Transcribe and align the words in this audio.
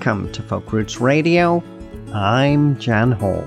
Welcome 0.00 0.32
to 0.32 0.42
Folk 0.42 0.72
Roots 0.72 0.98
Radio. 0.98 1.62
I'm 2.14 2.78
Jan 2.78 3.12
Hall. 3.12 3.44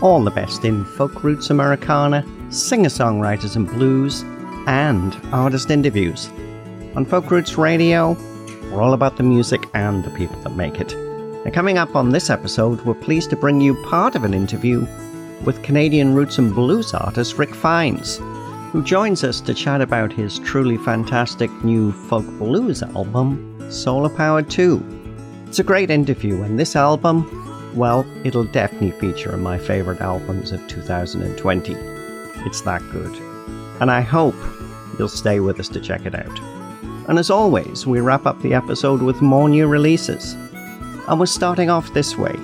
All 0.00 0.22
the 0.22 0.30
best 0.30 0.64
in 0.64 0.84
folk 0.84 1.24
roots 1.24 1.50
Americana, 1.50 2.24
singer 2.52 2.88
songwriters 2.88 3.56
and 3.56 3.66
blues, 3.66 4.22
and 4.68 5.18
artist 5.32 5.68
interviews. 5.68 6.28
On 6.94 7.04
Folk 7.04 7.28
Roots 7.32 7.58
Radio, 7.58 8.12
we're 8.70 8.80
all 8.80 8.94
about 8.94 9.16
the 9.16 9.24
music 9.24 9.66
and 9.74 10.04
the 10.04 10.10
people 10.10 10.40
that 10.42 10.54
make 10.54 10.78
it. 10.80 10.92
And 10.92 11.52
coming 11.52 11.76
up 11.76 11.96
on 11.96 12.10
this 12.10 12.30
episode, 12.30 12.80
we're 12.82 12.94
pleased 12.94 13.30
to 13.30 13.36
bring 13.36 13.60
you 13.60 13.74
part 13.86 14.14
of 14.14 14.22
an 14.22 14.32
interview 14.32 14.86
with 15.44 15.60
Canadian 15.64 16.14
roots 16.14 16.38
and 16.38 16.54
blues 16.54 16.94
artist 16.94 17.36
Rick 17.36 17.52
Fines, 17.52 18.18
who 18.70 18.84
joins 18.84 19.24
us 19.24 19.40
to 19.40 19.54
chat 19.54 19.80
about 19.80 20.12
his 20.12 20.38
truly 20.38 20.76
fantastic 20.76 21.50
new 21.64 21.90
folk 21.90 22.26
blues 22.38 22.80
album, 22.84 23.68
Solar 23.72 24.08
Power 24.08 24.42
2. 24.42 24.99
It's 25.50 25.58
a 25.58 25.64
great 25.64 25.90
interview, 25.90 26.44
and 26.44 26.60
this 26.60 26.76
album, 26.76 27.26
well, 27.74 28.06
it'll 28.22 28.44
definitely 28.44 28.92
feature 28.92 29.34
in 29.34 29.42
my 29.42 29.58
favourite 29.58 30.00
albums 30.00 30.52
of 30.52 30.64
2020. 30.68 31.74
It's 32.46 32.60
that 32.60 32.88
good. 32.92 33.12
And 33.80 33.90
I 33.90 34.00
hope 34.00 34.36
you'll 34.96 35.08
stay 35.08 35.40
with 35.40 35.58
us 35.58 35.68
to 35.70 35.80
check 35.80 36.06
it 36.06 36.14
out. 36.14 36.38
And 37.08 37.18
as 37.18 37.30
always, 37.30 37.84
we 37.84 37.98
wrap 37.98 38.26
up 38.26 38.40
the 38.42 38.54
episode 38.54 39.02
with 39.02 39.22
more 39.22 39.48
new 39.48 39.66
releases. 39.66 40.34
And 41.08 41.18
we're 41.18 41.26
starting 41.26 41.68
off 41.68 41.94
this 41.94 42.16
way. 42.16 42.36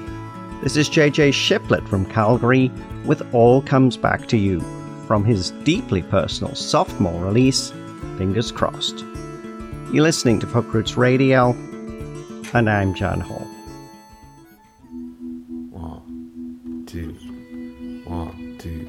This 0.64 0.77
is 0.77 0.91
JJ 0.91 1.33
Shiplett 1.33 1.86
from 1.86 2.06
Calgary 2.06 2.73
with 3.05 3.23
All 3.33 3.62
Comes 3.62 3.97
Back 3.97 4.27
to 4.27 4.36
You 4.36 4.58
from 5.06 5.25
his 5.25 5.52
deeply 5.62 6.02
personal 6.02 6.56
sophomore 6.56 7.25
release, 7.25 7.73
Fingers 8.19 8.50
Crossed. 8.50 9.05
You're 9.92 10.02
listening 10.02 10.41
to 10.41 10.48
Folk 10.48 10.75
Roots 10.75 10.97
Radio, 10.97 11.52
and 12.55 12.70
I'm 12.70 12.94
John 12.94 13.20
Hall. 13.20 13.47
One, 15.70 16.84
two, 16.86 17.12
one, 18.05 18.56
two. 18.58 18.89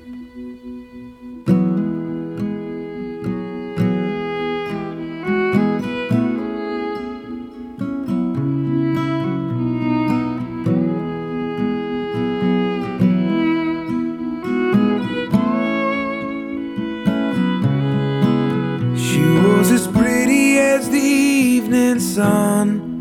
She 18.98 19.22
was 19.22 19.72
as 19.72 19.88
pretty 19.88 20.60
as 20.60 20.90
the 20.90 20.98
evening 20.98 22.00
sun, 22.00 22.97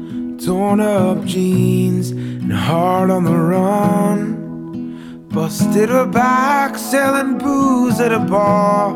torn 0.46 0.78
up 0.78 1.24
jeans 1.24 2.12
and 2.12 2.52
hard 2.52 3.10
on 3.10 3.24
the 3.24 3.36
run. 3.36 5.26
Busted 5.28 5.88
her 5.88 6.06
back 6.06 6.78
selling 6.78 7.36
booze 7.36 7.98
at 7.98 8.12
a 8.12 8.20
bar. 8.20 8.94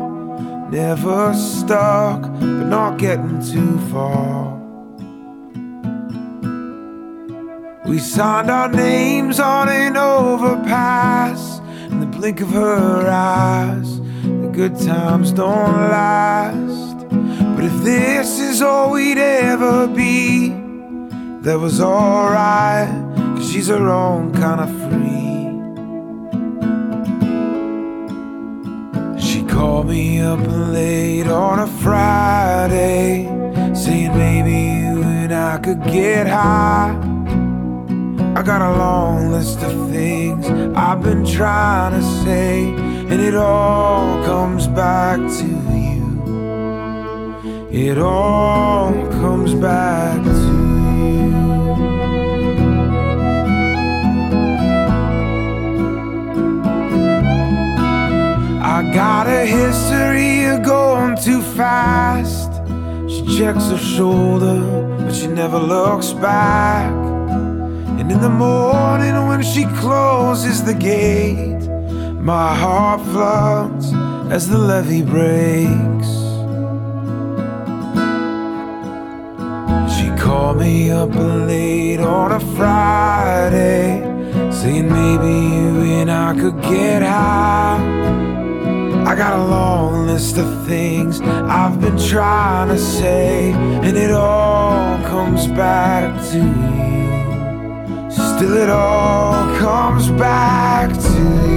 Never 0.71 1.33
stuck, 1.33 2.21
but 2.21 2.67
not 2.67 2.97
getting 2.97 3.41
too 3.41 3.77
far. 3.91 4.57
We 7.85 7.99
signed 7.99 8.49
our 8.49 8.69
names 8.69 9.41
on 9.41 9.67
an 9.67 9.97
overpass 9.97 11.59
in 11.89 11.99
the 11.99 12.05
blink 12.05 12.39
of 12.39 12.51
her 12.51 13.09
eyes. 13.09 13.99
The 13.99 14.51
good 14.53 14.79
times 14.79 15.33
don't 15.33 15.89
last. 15.91 17.09
But 17.55 17.65
if 17.65 17.83
this 17.83 18.39
is 18.39 18.61
all 18.61 18.91
we'd 18.91 19.17
ever 19.17 19.87
be, 19.87 20.60
that 21.41 21.59
was 21.59 21.81
alright, 21.81 22.87
cause 23.35 23.51
she's 23.51 23.67
her 23.67 23.89
own 23.89 24.31
kind 24.31 24.61
of 24.61 24.69
free. 24.69 25.31
She 29.19 29.43
called 29.45 29.87
me 29.87 30.21
up 30.21 30.39
late 30.47 31.25
on 31.25 31.59
a 31.59 31.67
Friday, 31.81 33.25
saying 33.73 34.15
maybe 34.15 34.51
you 34.51 35.01
and 35.01 35.33
I 35.33 35.57
could 35.57 35.83
get 35.83 36.27
high. 36.27 36.95
I 38.35 38.43
got 38.43 38.61
a 38.61 38.77
long 38.77 39.31
list 39.31 39.63
of 39.63 39.89
things 39.89 40.47
I've 40.77 41.01
been 41.01 41.25
trying 41.25 41.99
to 41.99 42.03
say, 42.23 42.65
and 42.65 43.19
it 43.19 43.33
all 43.33 44.23
comes 44.25 44.67
back 44.67 45.17
to 45.17 45.45
you. 45.75 46.01
It 47.71 47.97
all 47.97 48.93
comes 49.21 49.55
back 49.55 50.23
to 50.23 50.50
I 58.81 58.93
got 58.95 59.27
a 59.27 59.45
history 59.45 60.45
of 60.45 60.63
going 60.63 61.15
too 61.15 61.43
fast. 61.55 62.51
She 63.07 63.37
checks 63.37 63.69
her 63.69 63.77
shoulder, 63.77 64.97
but 64.97 65.13
she 65.13 65.27
never 65.27 65.59
looks 65.59 66.13
back. 66.13 66.91
And 67.99 68.11
in 68.11 68.19
the 68.19 68.29
morning 68.29 69.27
when 69.27 69.43
she 69.43 69.65
closes 69.65 70.63
the 70.63 70.73
gate, 70.73 71.61
my 72.19 72.55
heart 72.55 73.01
floods 73.01 73.93
as 74.33 74.49
the 74.49 74.57
levee 74.57 75.03
breaks. 75.03 76.11
She 79.95 80.09
called 80.19 80.57
me 80.57 80.89
up 80.89 81.13
late 81.13 81.99
on 81.99 82.31
a 82.31 82.39
Friday, 82.57 84.01
saying 84.51 84.89
maybe 84.89 85.33
you 85.55 85.99
and 85.99 86.09
I 86.09 86.33
could 86.33 86.59
get 86.63 87.03
high. 87.03 88.30
I 89.11 89.15
got 89.15 89.33
a 89.33 89.43
long 89.43 90.07
list 90.07 90.37
of 90.37 90.65
things 90.65 91.19
I've 91.19 91.81
been 91.81 91.97
trying 91.97 92.69
to 92.69 92.79
say, 92.79 93.51
and 93.51 93.97
it 93.97 94.09
all 94.09 94.97
comes 95.05 95.47
back 95.47 96.15
to 96.31 96.37
you. 96.37 98.09
Still, 98.09 98.55
it 98.55 98.69
all 98.69 99.53
comes 99.57 100.09
back 100.11 100.93
to 100.93 101.49
you. 101.49 101.50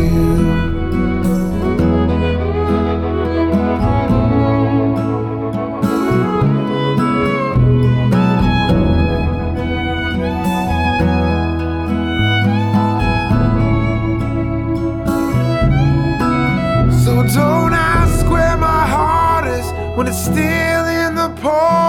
Still 20.14 20.86
in 20.86 21.16
the 21.16 21.28
palm 21.42 21.83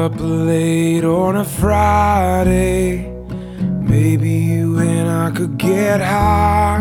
up 0.00 0.14
late 0.18 1.04
on 1.04 1.36
a 1.36 1.44
Friday. 1.44 3.06
Maybe 3.82 4.30
you 4.30 4.78
and 4.78 5.10
I 5.10 5.30
could 5.30 5.58
get 5.58 6.00
high. 6.00 6.80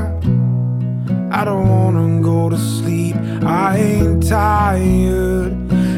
I 1.29 1.43
don't 1.43 1.67
wanna 1.67 2.21
go 2.21 2.49
to 2.49 2.57
sleep. 2.57 3.17
I 3.43 3.77
ain't 3.77 4.25
tired, 4.25 5.51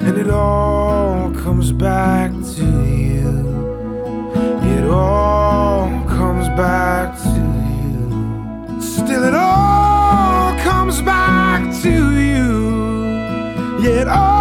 and 0.06 0.18
it 0.18 0.31
all 0.31 1.29
comes 1.44 1.71
back 1.71 2.31
to 2.56 2.65
you. 3.06 3.31
It 4.75 4.85
all 4.89 5.89
comes 6.17 6.47
back 6.63 7.07
to 7.27 7.41
you. 7.85 8.81
Still, 8.81 9.24
it 9.25 9.35
all 9.35 10.57
comes 10.69 11.03
back 11.03 11.62
to 11.83 11.94
you. 12.29 12.50
Yeah, 13.83 14.01
it 14.01 14.07
all 14.07 14.40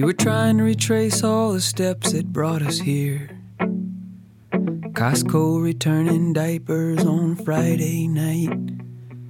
We 0.00 0.06
were 0.06 0.14
trying 0.14 0.56
to 0.56 0.64
retrace 0.64 1.22
all 1.22 1.52
the 1.52 1.60
steps 1.60 2.12
that 2.12 2.32
brought 2.32 2.62
us 2.62 2.78
here. 2.78 3.38
Costco 3.60 5.62
returning 5.62 6.32
diapers 6.32 7.04
on 7.04 7.36
Friday 7.36 8.08
night. 8.08 8.48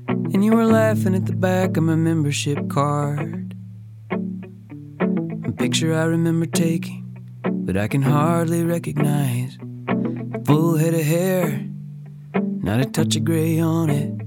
And 0.06 0.44
you 0.44 0.52
were 0.52 0.66
laughing 0.66 1.16
at 1.16 1.26
the 1.26 1.32
back 1.32 1.76
of 1.76 1.82
my 1.82 1.96
membership 1.96 2.68
card. 2.68 3.56
A 4.12 5.50
picture 5.50 5.92
I 5.92 6.04
remember 6.04 6.46
taking, 6.46 7.18
but 7.42 7.76
I 7.76 7.88
can 7.88 8.02
hardly 8.02 8.62
recognize. 8.62 9.58
Full 10.44 10.76
head 10.76 10.94
of 10.94 11.00
hair, 11.00 11.66
not 12.62 12.80
a 12.80 12.84
touch 12.84 13.16
of 13.16 13.24
gray 13.24 13.58
on 13.58 13.90
it. 13.90 14.19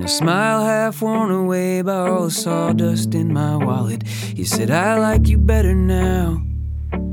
And 0.00 0.08
a 0.08 0.12
smile 0.12 0.64
half 0.64 1.02
worn 1.02 1.30
away 1.30 1.82
by 1.82 2.08
all 2.08 2.24
the 2.24 2.30
sawdust 2.30 3.14
in 3.14 3.34
my 3.34 3.56
wallet. 3.56 4.02
You 4.34 4.46
said, 4.46 4.70
I 4.70 4.98
like 4.98 5.28
you 5.28 5.36
better 5.36 5.74
now. 5.74 6.42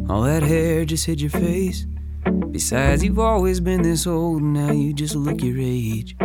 All 0.09 0.21
that 0.21 0.41
hair 0.41 0.85
just 0.85 1.05
hid 1.05 1.19
your 1.19 1.29
face. 1.29 1.85
Besides, 2.49 3.03
you've 3.03 3.19
always 3.19 3.59
been 3.59 3.81
this 3.81 4.07
old, 4.07 4.41
now 4.41 4.71
you 4.71 4.93
just 4.93 5.15
look 5.15 5.43
your 5.43 5.57
age. 5.59 6.15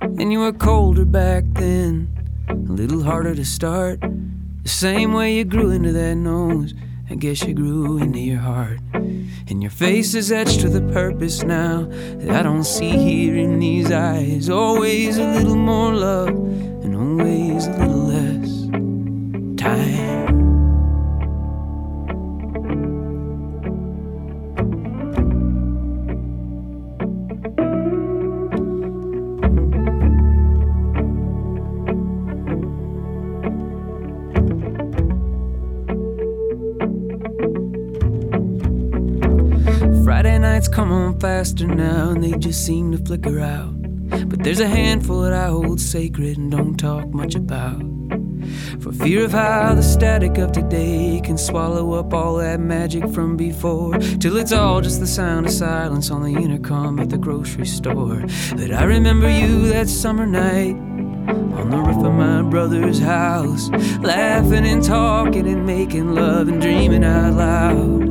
And 0.00 0.32
you 0.32 0.40
were 0.40 0.54
colder 0.54 1.04
back 1.04 1.44
then, 1.50 2.08
a 2.48 2.54
little 2.54 3.02
harder 3.02 3.34
to 3.34 3.44
start. 3.44 4.00
The 4.62 4.70
same 4.70 5.12
way 5.12 5.34
you 5.34 5.44
grew 5.44 5.72
into 5.72 5.92
that 5.92 6.14
nose, 6.14 6.72
I 7.10 7.16
guess 7.16 7.42
you 7.42 7.52
grew 7.52 7.98
into 7.98 8.20
your 8.20 8.38
heart. 8.38 8.78
And 9.48 9.62
your 9.62 9.70
face 9.70 10.14
is 10.14 10.32
etched 10.32 10.64
with 10.64 10.74
a 10.74 10.80
purpose 10.92 11.44
now 11.44 11.86
that 11.88 12.30
I 12.30 12.42
don't 12.42 12.64
see 12.64 12.90
here 12.90 13.36
in 13.36 13.60
these 13.60 13.92
eyes. 13.92 14.50
Always 14.50 15.18
a 15.18 15.24
little 15.34 15.54
more 15.54 15.94
love, 15.94 16.30
and 16.30 16.96
always 16.96 17.45
Nights 40.66 40.74
come 40.74 40.90
on 40.90 41.20
faster 41.20 41.64
now, 41.64 42.10
and 42.10 42.24
they 42.24 42.32
just 42.32 42.66
seem 42.66 42.90
to 42.90 42.98
flicker 42.98 43.38
out. 43.38 43.72
But 44.28 44.42
there's 44.42 44.58
a 44.58 44.66
handful 44.66 45.20
that 45.20 45.32
I 45.32 45.46
hold 45.46 45.80
sacred 45.80 46.38
and 46.38 46.50
don't 46.50 46.76
talk 46.76 47.08
much 47.10 47.36
about. 47.36 47.80
For 48.80 48.90
fear 48.90 49.24
of 49.24 49.30
how 49.30 49.76
the 49.76 49.82
static 49.82 50.38
of 50.38 50.50
today 50.50 51.20
can 51.22 51.38
swallow 51.38 51.92
up 51.92 52.12
all 52.12 52.38
that 52.38 52.58
magic 52.58 53.08
from 53.10 53.36
before, 53.36 53.96
till 53.98 54.36
it's 54.38 54.50
all 54.50 54.80
just 54.80 54.98
the 54.98 55.06
sound 55.06 55.46
of 55.46 55.52
silence 55.52 56.10
on 56.10 56.24
the 56.24 56.34
intercom 56.34 56.98
at 56.98 57.10
the 57.10 57.18
grocery 57.18 57.66
store. 57.66 58.24
But 58.56 58.72
I 58.72 58.82
remember 58.82 59.30
you 59.30 59.68
that 59.68 59.88
summer 59.88 60.26
night 60.26 60.74
on 60.74 61.70
the 61.70 61.76
roof 61.76 62.04
of 62.04 62.12
my 62.12 62.42
brother's 62.42 62.98
house, 62.98 63.68
laughing 64.00 64.66
and 64.66 64.82
talking 64.82 65.46
and 65.46 65.64
making 65.64 66.12
love 66.12 66.48
and 66.48 66.60
dreaming 66.60 67.04
out 67.04 67.34
loud. 67.34 68.05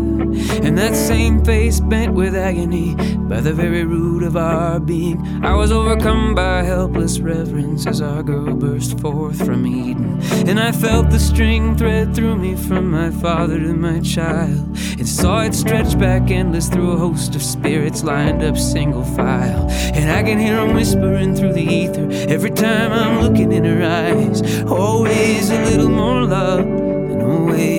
And 0.64 0.78
that 0.78 0.96
same 0.96 1.44
face 1.44 1.80
bent 1.80 2.14
with 2.14 2.36
agony 2.36 2.96
by 3.30 3.42
the 3.42 3.54
very 3.54 3.84
root 3.84 4.24
of 4.24 4.36
our 4.38 4.80
being. 4.80 5.44
I 5.44 5.54
was 5.54 5.72
overcome 5.72 6.36
by 6.36 6.64
helpless 6.64 7.20
reverence 7.20 7.88
as 7.88 8.02
our 8.02 8.24
girl 8.24 8.54
burst 8.56 9.00
forth 9.00 9.44
from 9.46 9.66
Eden. 9.66 10.20
And 10.48 10.60
I 10.60 10.72
felt 10.72 11.10
the 11.10 11.20
string 11.20 11.76
thread 11.78 12.16
through 12.16 12.38
me 12.38 12.56
from 12.56 12.90
my 12.92 13.12
father 13.12 13.60
to 13.60 13.74
my 13.74 14.00
child, 14.00 14.78
and 14.98 15.08
saw 15.08 15.42
it 15.42 15.54
stretch 15.54 15.98
back 15.98 16.32
endless 16.32 16.70
through 16.70 16.92
a 16.92 16.98
host 16.98 17.36
of 17.36 17.42
spirits 17.42 18.04
lined 18.04 18.44
up 18.44 18.58
single 18.58 19.04
file. 19.04 19.68
And 19.70 20.12
I 20.12 20.24
can 20.24 20.40
hear 20.40 20.58
them 20.58 20.74
whispering 20.76 21.36
through 21.36 21.54
the 21.54 21.64
ether 21.64 22.08
every 22.30 22.52
time 22.52 22.92
I'm 22.92 23.22
looking 23.22 23.52
in 23.52 23.66
her 23.66 23.84
eyes. 23.84 24.42
Always 24.64 25.50
a 25.50 25.62
little 25.66 25.90
more 25.90 26.24
love, 26.26 26.66
than 26.66 27.22
always 27.22 27.75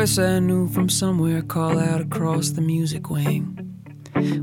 voice 0.00 0.18
I 0.18 0.38
knew 0.38 0.66
from 0.66 0.88
somewhere 0.88 1.42
call 1.42 1.78
out 1.78 2.00
across 2.00 2.50
the 2.52 2.62
music 2.62 3.10
wing. 3.10 3.54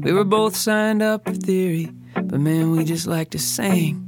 We 0.04 0.14
were 0.14 0.24
both 0.24 0.56
signed 0.56 1.02
up 1.02 1.26
for 1.26 1.34
theory, 1.34 1.90
but 2.14 2.40
man, 2.40 2.74
we 2.74 2.84
just 2.84 3.08
like 3.08 3.32
to 3.32 3.40
sing. 3.40 4.06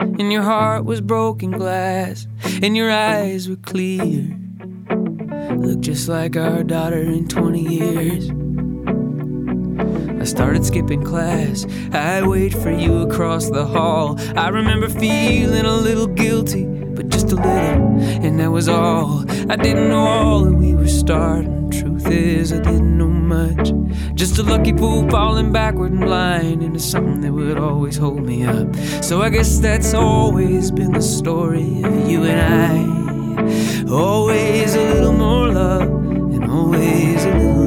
And 0.00 0.32
your 0.32 0.40
heart 0.40 0.86
was 0.86 1.02
broken 1.02 1.50
glass, 1.50 2.26
and 2.62 2.74
your 2.74 2.90
eyes 2.90 3.46
were 3.46 3.56
clear. 3.56 4.38
Look 5.58 5.80
just 5.80 6.08
like 6.08 6.34
our 6.34 6.64
daughter 6.64 7.02
in 7.02 7.28
20 7.28 7.60
years. 7.60 8.30
I 10.18 10.24
started 10.24 10.64
skipping 10.64 11.04
class. 11.04 11.66
I'd 11.92 12.26
wait 12.26 12.54
for 12.54 12.70
you 12.70 13.02
across 13.02 13.50
the 13.50 13.66
hall. 13.66 14.18
I 14.34 14.48
remember 14.48 14.88
feeling 14.88 15.66
a 15.66 15.76
little 15.76 16.06
guilty, 16.06 16.64
but 16.96 17.10
just 17.10 17.30
a 17.30 17.36
little, 17.36 18.00
and 18.24 18.40
that 18.40 18.50
was 18.50 18.68
all. 18.68 19.24
I 19.50 19.56
didn't 19.56 19.88
know 19.88 20.06
all 20.06 20.44
that 20.44 20.54
we 20.54 20.74
were 20.74 20.88
starting. 20.88 21.70
Truth 21.70 22.08
is, 22.10 22.52
I 22.52 22.58
didn't 22.58 22.96
know 22.96 23.08
much. 23.08 23.72
Just 24.14 24.38
a 24.38 24.42
lucky 24.42 24.72
fool 24.72 25.08
falling 25.10 25.52
backward 25.52 25.92
and 25.92 26.00
blind 26.00 26.62
into 26.62 26.80
something 26.80 27.20
that 27.20 27.32
would 27.32 27.58
always 27.58 27.96
hold 27.98 28.24
me 28.24 28.44
up. 28.44 28.74
So 29.02 29.20
I 29.20 29.28
guess 29.28 29.58
that's 29.58 29.92
always 29.92 30.70
been 30.70 30.92
the 30.92 31.02
story 31.02 31.82
of 31.82 32.08
you 32.08 32.24
and 32.24 32.40
I. 32.40 33.92
Always 33.92 34.74
a 34.74 34.82
little 34.94 35.12
more 35.12 35.48
love, 35.48 35.82
and 35.82 36.50
always 36.50 37.24
a 37.24 37.34
little 37.34 37.65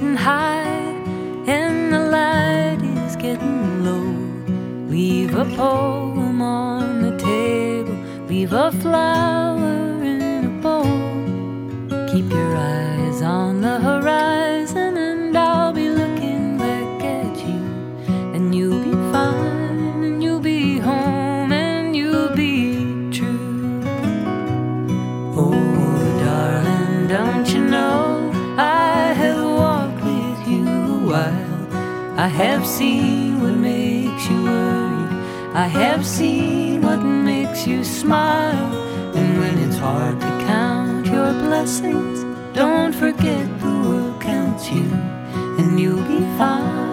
getting 0.00 0.16
high 0.16 0.94
and 1.46 1.92
the 1.92 1.98
light 1.98 2.78
is 3.04 3.16
getting 3.16 3.84
low, 3.84 4.88
leave 4.88 5.34
a 5.34 5.44
poem 5.56 6.40
on 6.40 7.02
the 7.02 7.18
table, 7.18 7.96
leave 8.26 8.54
a 8.54 8.72
flower 8.72 9.79
have 32.44 32.66
seen 32.66 33.38
what 33.42 33.54
makes 33.54 34.26
you 34.30 34.42
worried. 34.44 35.12
I 35.54 35.66
have 35.66 36.06
seen 36.06 36.80
what 36.80 37.00
makes 37.02 37.66
you 37.66 37.84
smile. 37.84 38.72
And 39.14 39.38
when 39.38 39.58
it's 39.58 39.76
hard 39.76 40.18
to 40.20 40.26
count 40.46 41.06
your 41.06 41.32
blessings, 41.34 42.24
don't 42.54 42.94
forget 42.94 43.46
the 43.60 43.74
world 43.84 44.22
counts 44.22 44.70
you. 44.70 44.88
And 45.58 45.78
you'll 45.78 46.06
be 46.16 46.20
fine, 46.38 46.89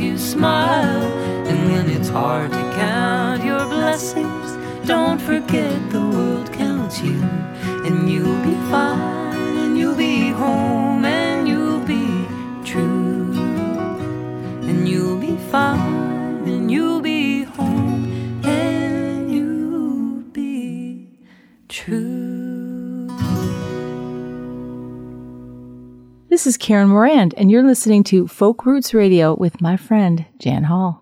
you 0.00 0.16
smile. 0.18 1.02
And 1.48 1.70
when 1.72 1.90
it's 1.90 2.08
hard 2.08 2.50
to 2.50 2.62
count 2.76 3.44
your 3.44 3.64
blessings, 3.66 4.48
don't 4.86 5.20
forget 5.20 5.78
the 5.90 6.00
world 6.00 6.52
counts 6.52 7.00
you. 7.02 7.20
And 7.86 8.10
you'll 8.10 8.42
be 8.42 8.56
fine, 8.70 9.58
and 9.62 9.78
you'll 9.78 9.94
be 9.94 10.30
home, 10.30 11.04
and 11.04 11.46
you'll 11.48 11.84
be 11.96 12.26
true. 12.64 13.32
And 14.68 14.88
you'll 14.88 15.18
be 15.18 15.36
fine, 15.50 15.79
This 26.40 26.46
is 26.46 26.56
Karen 26.56 26.88
Morand, 26.88 27.34
and 27.36 27.50
you're 27.50 27.62
listening 27.62 28.02
to 28.04 28.26
Folk 28.26 28.64
Roots 28.64 28.94
Radio 28.94 29.36
with 29.36 29.60
my 29.60 29.76
friend 29.76 30.24
Jan 30.38 30.64
Hall. 30.64 30.99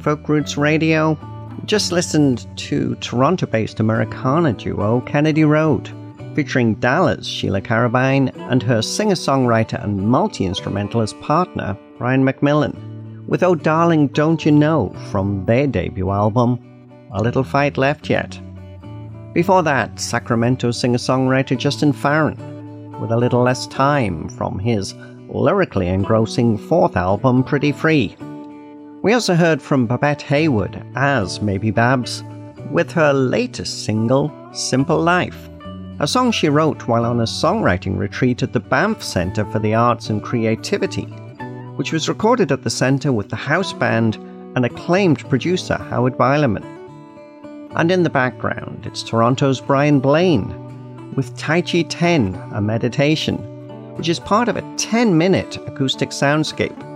To 0.00 0.04
Folk 0.04 0.28
Roots 0.30 0.56
Radio. 0.56 1.18
Just 1.66 1.92
listened 1.92 2.46
to 2.56 2.94
Toronto 2.96 3.44
based 3.44 3.80
Americana 3.80 4.54
duo 4.54 5.02
Kennedy 5.02 5.44
Road, 5.44 5.90
featuring 6.34 6.76
Dallas 6.76 7.26
Sheila 7.26 7.60
Carabine 7.60 8.30
and 8.50 8.62
her 8.62 8.80
singer 8.80 9.14
songwriter 9.14 9.82
and 9.84 10.08
multi 10.08 10.46
instrumentalist 10.46 11.20
partner, 11.20 11.76
Brian 11.98 12.24
McMillan, 12.24 13.26
with 13.26 13.42
Oh 13.42 13.54
Darling 13.54 14.08
Don't 14.08 14.42
You 14.42 14.52
Know 14.52 14.94
from 15.10 15.44
their 15.44 15.66
debut 15.66 16.10
album, 16.10 16.58
A 17.12 17.22
Little 17.22 17.44
Fight 17.44 17.76
Left 17.76 18.08
Yet. 18.08 18.40
Before 19.34 19.62
that, 19.64 20.00
Sacramento 20.00 20.70
singer 20.70 20.98
songwriter 20.98 21.58
Justin 21.58 21.92
Farren, 21.92 22.98
with 23.02 23.10
a 23.10 23.18
little 23.18 23.42
less 23.42 23.66
time 23.66 24.30
from 24.30 24.58
his 24.58 24.94
lyrically 25.28 25.88
engrossing 25.88 26.56
fourth 26.56 26.96
album, 26.96 27.44
Pretty 27.44 27.70
Free. 27.72 28.16
We 29.02 29.14
also 29.14 29.34
heard 29.34 29.62
from 29.62 29.86
Babette 29.86 30.20
Haywood 30.22 30.84
as 30.94 31.40
Maybe 31.40 31.70
Babs 31.70 32.22
with 32.70 32.92
her 32.92 33.14
latest 33.14 33.86
single, 33.86 34.30
Simple 34.52 35.00
Life, 35.00 35.48
a 36.00 36.06
song 36.06 36.30
she 36.30 36.50
wrote 36.50 36.86
while 36.86 37.06
on 37.06 37.18
a 37.20 37.24
songwriting 37.24 37.96
retreat 37.96 38.42
at 38.42 38.52
the 38.52 38.60
Banff 38.60 39.02
Centre 39.02 39.46
for 39.46 39.58
the 39.58 39.74
Arts 39.74 40.10
and 40.10 40.22
Creativity, 40.22 41.04
which 41.76 41.92
was 41.92 42.10
recorded 42.10 42.52
at 42.52 42.62
the 42.62 42.68
centre 42.68 43.10
with 43.10 43.30
the 43.30 43.36
house 43.36 43.72
band 43.72 44.16
and 44.54 44.66
acclaimed 44.66 45.26
producer 45.30 45.78
Howard 45.78 46.18
Bilerman. 46.18 46.64
And 47.76 47.90
in 47.90 48.02
the 48.02 48.10
background, 48.10 48.84
it's 48.84 49.02
Toronto's 49.02 49.62
Brian 49.62 50.00
Blain 50.00 51.14
with 51.14 51.34
Tai 51.38 51.62
Chi 51.62 51.82
10, 51.88 52.34
a 52.52 52.60
meditation, 52.60 53.38
which 53.96 54.10
is 54.10 54.20
part 54.20 54.48
of 54.50 54.58
a 54.58 54.76
10 54.76 55.16
minute 55.16 55.56
acoustic 55.66 56.10
soundscape 56.10 56.89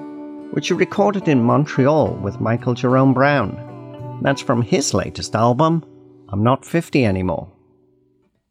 which 0.55 0.69
he 0.69 0.75
recorded 0.75 1.27
in 1.27 1.43
Montreal 1.43 2.15
with 2.23 2.41
Michael 2.41 2.75
Jerome 2.75 3.13
Brown. 3.13 4.21
That's 4.23 4.41
from 4.41 4.63
his 4.63 4.95
latest 4.95 5.35
album, 5.35 5.85
I'm 6.29 6.45
Not 6.45 6.65
50 6.65 7.05
Anymore. 7.05 7.51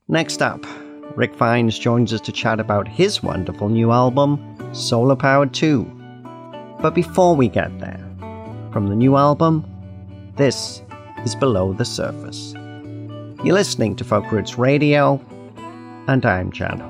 Next 0.09 0.41
up, 0.41 0.65
Rick 1.15 1.33
Fines 1.33 1.79
joins 1.79 2.11
us 2.11 2.19
to 2.19 2.33
chat 2.33 2.59
about 2.59 2.89
his 2.89 3.23
wonderful 3.23 3.69
new 3.69 3.93
album, 3.93 4.37
Solar 4.73 5.15
Powered 5.15 5.53
2. 5.53 5.85
But 6.81 6.93
before 6.93 7.37
we 7.37 7.47
get 7.47 7.79
there, 7.79 8.05
from 8.73 8.87
the 8.89 8.95
new 8.97 9.15
album, 9.15 9.65
this 10.35 10.81
is 11.23 11.35
Below 11.35 11.71
the 11.71 11.85
Surface. 11.85 12.51
You're 13.45 13.55
listening 13.55 13.95
to 13.95 14.03
Folk 14.03 14.29
Roots 14.29 14.57
Radio, 14.57 15.21
and 16.07 16.25
I'm 16.25 16.51
Jan 16.51 16.81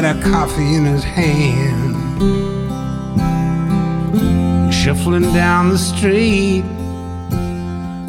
He's 0.00 0.08
a 0.08 0.20
coffee 0.22 0.76
in 0.76 0.86
his 0.86 1.04
hand, 1.04 1.94
shuffling 4.72 5.30
down 5.34 5.68
the 5.68 5.76
street 5.76 6.62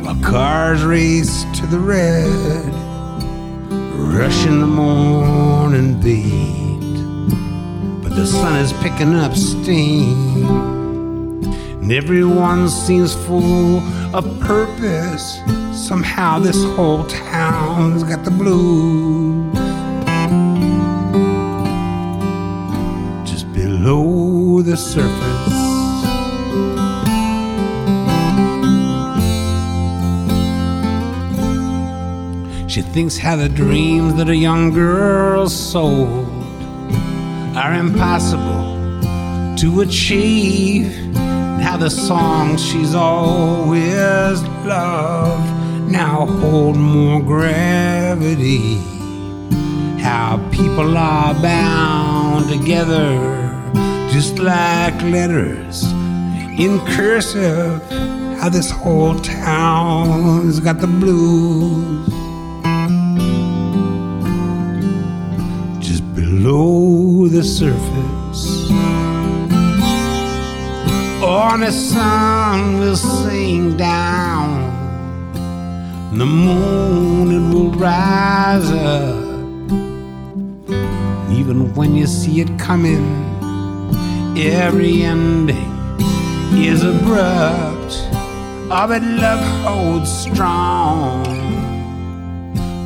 while 0.02 0.16
cars 0.24 0.84
race 0.86 1.44
to 1.56 1.66
the 1.68 1.80
red, 1.80 2.74
rushing 4.16 4.62
the 4.62 4.68
morning 4.68 6.00
beat. 6.00 6.80
But 8.02 8.16
the 8.16 8.26
sun 8.26 8.56
is 8.56 8.72
picking 8.82 9.14
up 9.14 9.36
steam, 9.36 10.64
and 11.44 11.92
everyone 11.92 12.70
seems 12.70 13.16
full 13.26 13.82
of 14.16 14.40
purpose. 14.40 15.40
Somehow, 15.74 16.40
this 16.40 16.64
whole 16.76 17.04
town's 17.08 18.04
got 18.06 18.24
the 18.24 18.32
blues. 18.32 19.41
The 24.64 24.78
surface. 24.78 25.72
She 32.72 32.82
thinks 32.82 33.18
how 33.18 33.36
the 33.36 33.50
dreams 33.50 34.16
that 34.16 34.30
a 34.30 34.36
young 34.36 34.72
girl 34.72 35.50
sold 35.50 36.28
are 37.56 37.74
impossible 37.74 38.72
to 39.58 39.82
achieve, 39.82 40.92
how 41.62 41.78
the 41.78 41.90
songs 41.90 42.64
she's 42.64 42.96
always 42.96 44.42
loved 44.66 45.92
now 45.92 46.26
hold 46.26 46.78
more 46.78 47.22
gravity. 47.22 48.76
How 50.02 50.38
people 50.52 50.98
are 50.98 51.34
bound 51.34 52.50
together 52.50 53.41
just 54.12 54.40
like 54.40 55.02
letters 55.04 55.84
in 56.60 56.80
cursive 56.96 57.82
how 58.40 58.50
this 58.50 58.70
whole 58.70 59.18
town's 59.20 60.60
got 60.60 60.80
the 60.80 60.88
blues 60.88 62.08
just 65.80 66.04
below 66.14 67.28
the 67.28 67.44
surface 67.44 68.70
on 71.24 71.62
the 71.62 71.72
sun 71.72 72.80
will 72.80 72.96
sing 72.96 73.78
down 73.78 74.72
the 76.18 76.26
moon 76.26 77.32
it 77.32 77.54
will 77.54 77.72
rise 77.72 78.70
up. 78.72 79.16
Even 81.32 81.74
when 81.74 81.96
you 81.96 82.06
see 82.06 82.42
it 82.42 82.60
coming, 82.60 83.31
every 84.38 85.04
ending 85.04 85.72
is 86.54 86.84
abrupt. 86.84 87.94
Oh, 88.74 88.86
but 88.88 89.02
love 89.02 89.44
holds 89.64 90.12
strong. 90.12 91.26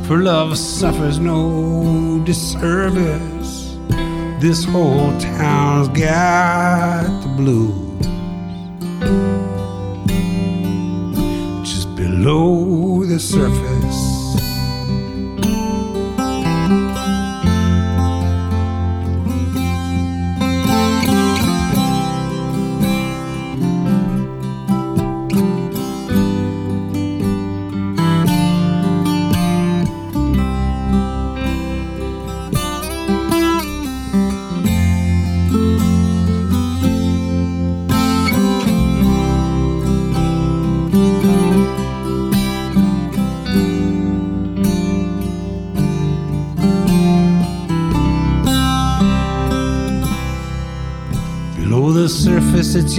For 0.04 0.18
love 0.18 0.56
suffers 0.56 1.18
no 1.18 2.22
disservice. 2.24 3.76
This 4.40 4.64
whole 4.64 5.16
town's 5.18 5.88
got 5.88 7.06
the 7.22 7.28
blues. 7.36 8.06
Just 11.68 11.94
below 11.96 13.04
the 13.04 13.18
surface. 13.18 14.05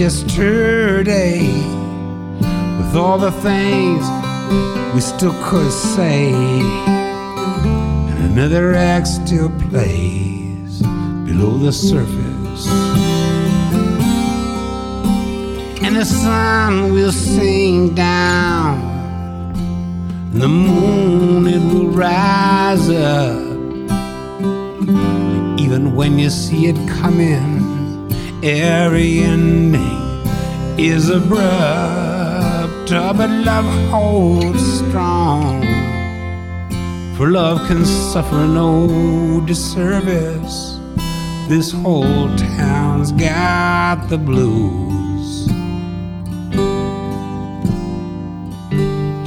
It's 0.00 0.22
yesterday. 0.22 1.48
With 2.78 2.94
all 2.94 3.18
the 3.18 3.32
things 3.32 4.04
we 4.94 5.00
still 5.00 5.34
could 5.42 5.72
say. 5.72 6.32
And 8.10 8.32
another 8.32 8.74
act 8.74 9.08
still 9.08 9.50
plays 9.70 10.82
below 11.26 11.58
the 11.58 11.72
surface. 11.72 12.68
And 15.82 15.96
the 15.96 16.04
sun 16.04 16.92
will 16.92 17.12
sink 17.12 17.96
down. 17.96 18.78
And 20.32 20.42
the 20.42 20.48
moon, 20.48 21.46
it 21.48 21.74
will 21.74 21.88
rise 21.88 22.88
up. 22.90 23.40
Even 25.58 25.94
when 25.96 26.18
you 26.18 26.30
see 26.30 26.66
it 26.66 26.76
coming 26.88 27.57
every 28.42 29.18
ending 29.18 29.98
is 30.78 31.10
abrupt, 31.10 32.92
uh, 32.92 33.12
but 33.12 33.30
love 33.30 33.90
holds 33.90 34.62
strong. 34.78 35.62
For 37.16 37.30
love 37.30 37.66
can 37.66 37.84
suffer 37.84 38.46
no 38.46 39.42
disservice. 39.44 40.78
This 41.48 41.72
whole 41.72 42.28
town's 42.36 43.10
got 43.12 44.08
the 44.08 44.18
blues. 44.18 45.46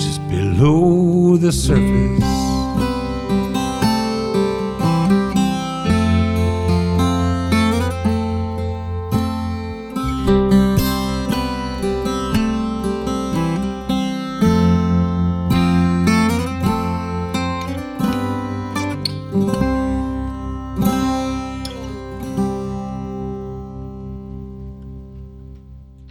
Just 0.02 0.22
below 0.30 1.36
the 1.36 1.52
surface. 1.52 2.31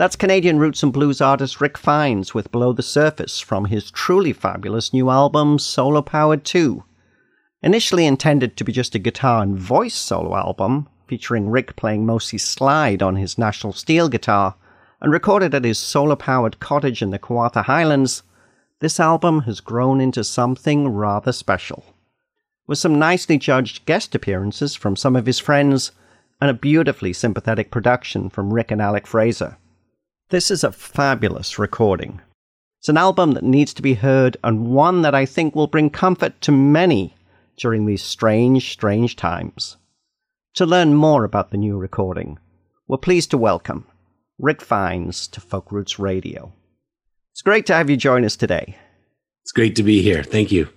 That's 0.00 0.16
Canadian 0.16 0.58
roots 0.58 0.82
and 0.82 0.94
blues 0.94 1.20
artist 1.20 1.60
Rick 1.60 1.76
Fines 1.76 2.32
with 2.32 2.50
Below 2.50 2.72
the 2.72 2.82
Surface 2.82 3.38
from 3.38 3.66
his 3.66 3.90
truly 3.90 4.32
fabulous 4.32 4.94
new 4.94 5.10
album 5.10 5.58
Solar 5.58 6.00
Powered 6.00 6.42
2. 6.42 6.82
Initially 7.62 8.06
intended 8.06 8.56
to 8.56 8.64
be 8.64 8.72
just 8.72 8.94
a 8.94 8.98
guitar 8.98 9.42
and 9.42 9.58
voice 9.58 9.94
solo 9.94 10.34
album, 10.34 10.88
featuring 11.06 11.50
Rick 11.50 11.76
playing 11.76 12.06
mostly 12.06 12.38
slide 12.38 13.02
on 13.02 13.16
his 13.16 13.36
National 13.36 13.74
Steel 13.74 14.08
guitar, 14.08 14.54
and 15.02 15.12
recorded 15.12 15.54
at 15.54 15.64
his 15.64 15.78
solar 15.78 16.16
powered 16.16 16.60
cottage 16.60 17.02
in 17.02 17.10
the 17.10 17.18
Kawartha 17.18 17.64
Highlands, 17.64 18.22
this 18.78 18.98
album 18.98 19.40
has 19.40 19.60
grown 19.60 20.00
into 20.00 20.24
something 20.24 20.88
rather 20.88 21.30
special. 21.30 21.84
With 22.66 22.78
some 22.78 22.98
nicely 22.98 23.36
judged 23.36 23.84
guest 23.84 24.14
appearances 24.14 24.74
from 24.74 24.96
some 24.96 25.14
of 25.14 25.26
his 25.26 25.40
friends, 25.40 25.92
and 26.40 26.48
a 26.48 26.54
beautifully 26.54 27.12
sympathetic 27.12 27.70
production 27.70 28.30
from 28.30 28.54
Rick 28.54 28.70
and 28.70 28.80
Alec 28.80 29.06
Fraser. 29.06 29.58
This 30.30 30.52
is 30.52 30.62
a 30.62 30.70
fabulous 30.70 31.58
recording. 31.58 32.20
It's 32.78 32.88
an 32.88 32.96
album 32.96 33.32
that 33.32 33.42
needs 33.42 33.74
to 33.74 33.82
be 33.82 33.94
heard 33.94 34.36
and 34.44 34.68
one 34.68 35.02
that 35.02 35.12
I 35.12 35.26
think 35.26 35.56
will 35.56 35.66
bring 35.66 35.90
comfort 35.90 36.40
to 36.42 36.52
many 36.52 37.16
during 37.56 37.84
these 37.84 38.04
strange, 38.04 38.70
strange 38.70 39.16
times. 39.16 39.76
To 40.54 40.64
learn 40.64 40.94
more 40.94 41.24
about 41.24 41.50
the 41.50 41.56
new 41.56 41.76
recording, 41.76 42.38
we're 42.86 42.96
pleased 42.96 43.32
to 43.32 43.38
welcome 43.38 43.88
Rick 44.38 44.62
Fines 44.62 45.26
to 45.26 45.40
Folk 45.40 45.72
Roots 45.72 45.98
Radio. 45.98 46.52
It's 47.32 47.42
great 47.42 47.66
to 47.66 47.74
have 47.74 47.90
you 47.90 47.96
join 47.96 48.24
us 48.24 48.36
today. 48.36 48.76
It's 49.42 49.50
great 49.50 49.74
to 49.74 49.82
be 49.82 50.00
here. 50.00 50.22
Thank 50.22 50.52
you. 50.52 50.68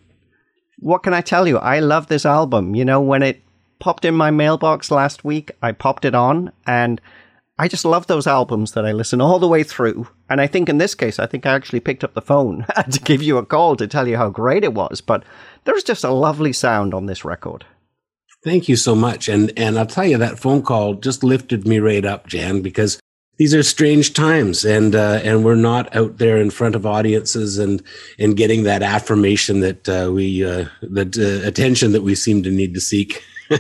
What 0.80 1.04
can 1.04 1.14
I 1.14 1.22
tell 1.22 1.48
you? 1.48 1.60
I 1.60 1.80
love 1.80 2.08
this 2.08 2.26
album. 2.26 2.74
You 2.74 2.86
know, 2.86 3.02
when 3.02 3.22
it 3.22 3.44
popped 3.78 4.04
in 4.04 4.16
my 4.16 4.32
mailbox 4.32 4.90
last 4.90 5.24
week, 5.24 5.52
I 5.62 5.74
popped 5.74 6.06
it 6.06 6.16
on 6.16 6.52
and 6.66 7.00
I 7.58 7.68
just 7.68 7.86
love 7.86 8.08
those 8.08 8.26
albums 8.26 8.72
that 8.72 8.86
I 8.86 8.92
listen 8.92 9.22
all 9.22 9.38
the 9.38 9.48
way 9.48 9.64
through. 9.64 10.08
And 10.28 10.42
I 10.42 10.48
think 10.48 10.70
in 10.70 10.80
this 10.80 10.96
case, 10.96 11.20
I 11.20 11.28
think 11.28 11.46
I 11.46 11.54
actually 11.54 11.82
picked 11.82 12.04
up 12.04 12.16
the 12.16 12.22
phone 12.22 12.66
to 12.92 13.00
give 13.00 13.22
you 13.22 13.38
a 13.38 13.46
call 13.46 13.76
to 13.76 13.88
tell 13.88 14.08
you 14.08 14.18
how 14.18 14.30
great 14.30 14.64
it 14.64 14.74
was. 14.74 15.02
But 15.02 15.24
there's 15.66 15.84
just 15.84 16.04
a 16.04 16.10
lovely 16.10 16.54
sound 16.54 16.94
on 16.94 17.06
this 17.06 17.24
record. 17.24 17.66
Thank 18.44 18.68
you 18.68 18.76
so 18.76 18.96
much. 18.96 19.30
And 19.30 19.54
and 19.56 19.78
I'll 19.78 19.86
tell 19.86 20.06
you 20.06 20.18
that 20.18 20.40
phone 20.40 20.64
call 20.64 20.96
just 20.96 21.24
lifted 21.24 21.68
me 21.68 21.80
right 21.80 22.04
up, 22.04 22.28
Jan, 22.28 22.62
because 22.62 23.00
these 23.38 23.54
are 23.54 23.64
strange 23.64 24.14
times, 24.14 24.66
and 24.66 24.94
uh, 24.94 25.22
and 25.24 25.46
we're 25.46 25.56
not 25.56 25.96
out 25.96 26.18
there 26.18 26.42
in 26.42 26.50
front 26.50 26.76
of 26.76 26.86
audiences 26.86 27.58
and 27.58 27.82
and 28.20 28.36
getting 28.36 28.64
that 28.64 28.84
affirmation 28.84 29.62
that 29.62 29.88
uh, 29.88 30.12
we 30.12 30.44
uh, 30.44 30.66
that 30.82 31.18
uh, 31.18 31.48
attention 31.48 31.94
that 31.94 32.04
we 32.04 32.16
seem 32.16 32.44
to 32.44 32.52
need 32.52 32.74
to 32.74 32.82
seek. 32.82 33.24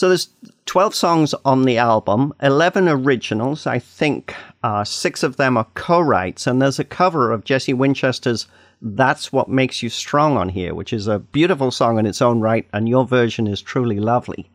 So 0.00 0.08
there's 0.08 0.30
12 0.70 0.94
songs 0.94 1.34
on 1.44 1.64
the 1.64 1.76
album, 1.76 2.32
11 2.40 2.88
originals. 2.88 3.66
I 3.66 3.80
think 3.80 4.32
uh, 4.62 4.84
six 4.84 5.24
of 5.24 5.36
them 5.36 5.56
are 5.56 5.66
co-writes, 5.74 6.46
and 6.46 6.62
there's 6.62 6.78
a 6.78 6.84
cover 6.84 7.32
of 7.32 7.42
Jesse 7.42 7.74
Winchester's 7.74 8.46
"That's 8.80 9.32
What 9.32 9.48
Makes 9.48 9.82
You 9.82 9.88
Strong" 9.88 10.36
on 10.36 10.50
here, 10.50 10.72
which 10.72 10.92
is 10.92 11.08
a 11.08 11.18
beautiful 11.18 11.72
song 11.72 11.98
in 11.98 12.06
its 12.06 12.22
own 12.22 12.38
right, 12.38 12.68
and 12.72 12.88
your 12.88 13.04
version 13.04 13.48
is 13.48 13.60
truly 13.60 13.98
lovely. 13.98 14.48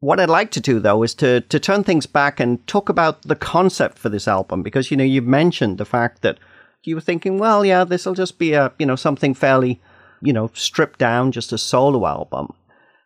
What 0.00 0.18
I'd 0.18 0.30
like 0.30 0.52
to 0.52 0.60
do 0.60 0.80
though 0.80 1.02
is 1.02 1.14
to 1.16 1.42
to 1.42 1.60
turn 1.60 1.84
things 1.84 2.06
back 2.06 2.40
and 2.40 2.66
talk 2.66 2.88
about 2.88 3.20
the 3.20 3.36
concept 3.36 3.98
for 3.98 4.08
this 4.08 4.26
album, 4.26 4.62
because 4.62 4.90
you 4.90 4.96
know 4.96 5.04
you've 5.04 5.26
mentioned 5.26 5.76
the 5.76 5.84
fact 5.84 6.22
that 6.22 6.38
you 6.82 6.94
were 6.94 7.02
thinking, 7.02 7.36
well, 7.36 7.62
yeah, 7.62 7.84
this 7.84 8.06
will 8.06 8.14
just 8.14 8.38
be 8.38 8.54
a 8.54 8.72
you 8.78 8.86
know 8.86 8.96
something 8.96 9.34
fairly 9.34 9.82
you 10.22 10.32
know 10.32 10.50
stripped 10.54 10.98
down, 10.98 11.30
just 11.30 11.52
a 11.52 11.58
solo 11.58 12.06
album 12.06 12.54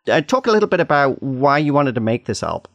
uh, 0.07 0.21
talk 0.21 0.47
a 0.47 0.51
little 0.51 0.69
bit 0.69 0.79
about 0.79 1.21
why 1.21 1.57
you 1.57 1.73
wanted 1.73 1.95
to 1.95 2.01
make 2.01 2.25
this 2.25 2.43
album. 2.43 2.71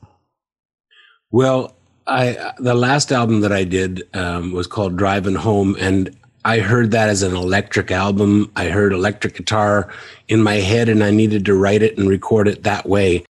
Well, 1.30 1.74
I 2.06 2.52
the 2.58 2.74
last 2.74 3.12
album 3.12 3.40
that 3.40 3.52
I 3.52 3.64
did 3.64 4.02
um, 4.14 4.52
was 4.52 4.66
called 4.66 4.96
Driving 4.96 5.34
Home, 5.34 5.76
and 5.78 6.14
I 6.44 6.58
heard 6.58 6.90
that 6.90 7.08
as 7.08 7.22
an 7.22 7.34
electric 7.34 7.90
album. 7.90 8.50
I 8.56 8.68
heard 8.68 8.92
electric 8.92 9.36
guitar 9.36 9.92
in 10.28 10.42
my 10.42 10.54
head, 10.54 10.88
and 10.88 11.02
I 11.02 11.10
needed 11.10 11.44
to 11.46 11.54
write 11.54 11.82
it 11.82 11.96
and 11.96 12.08
record 12.08 12.48
it 12.48 12.64
that 12.64 12.88
way. 12.88 13.24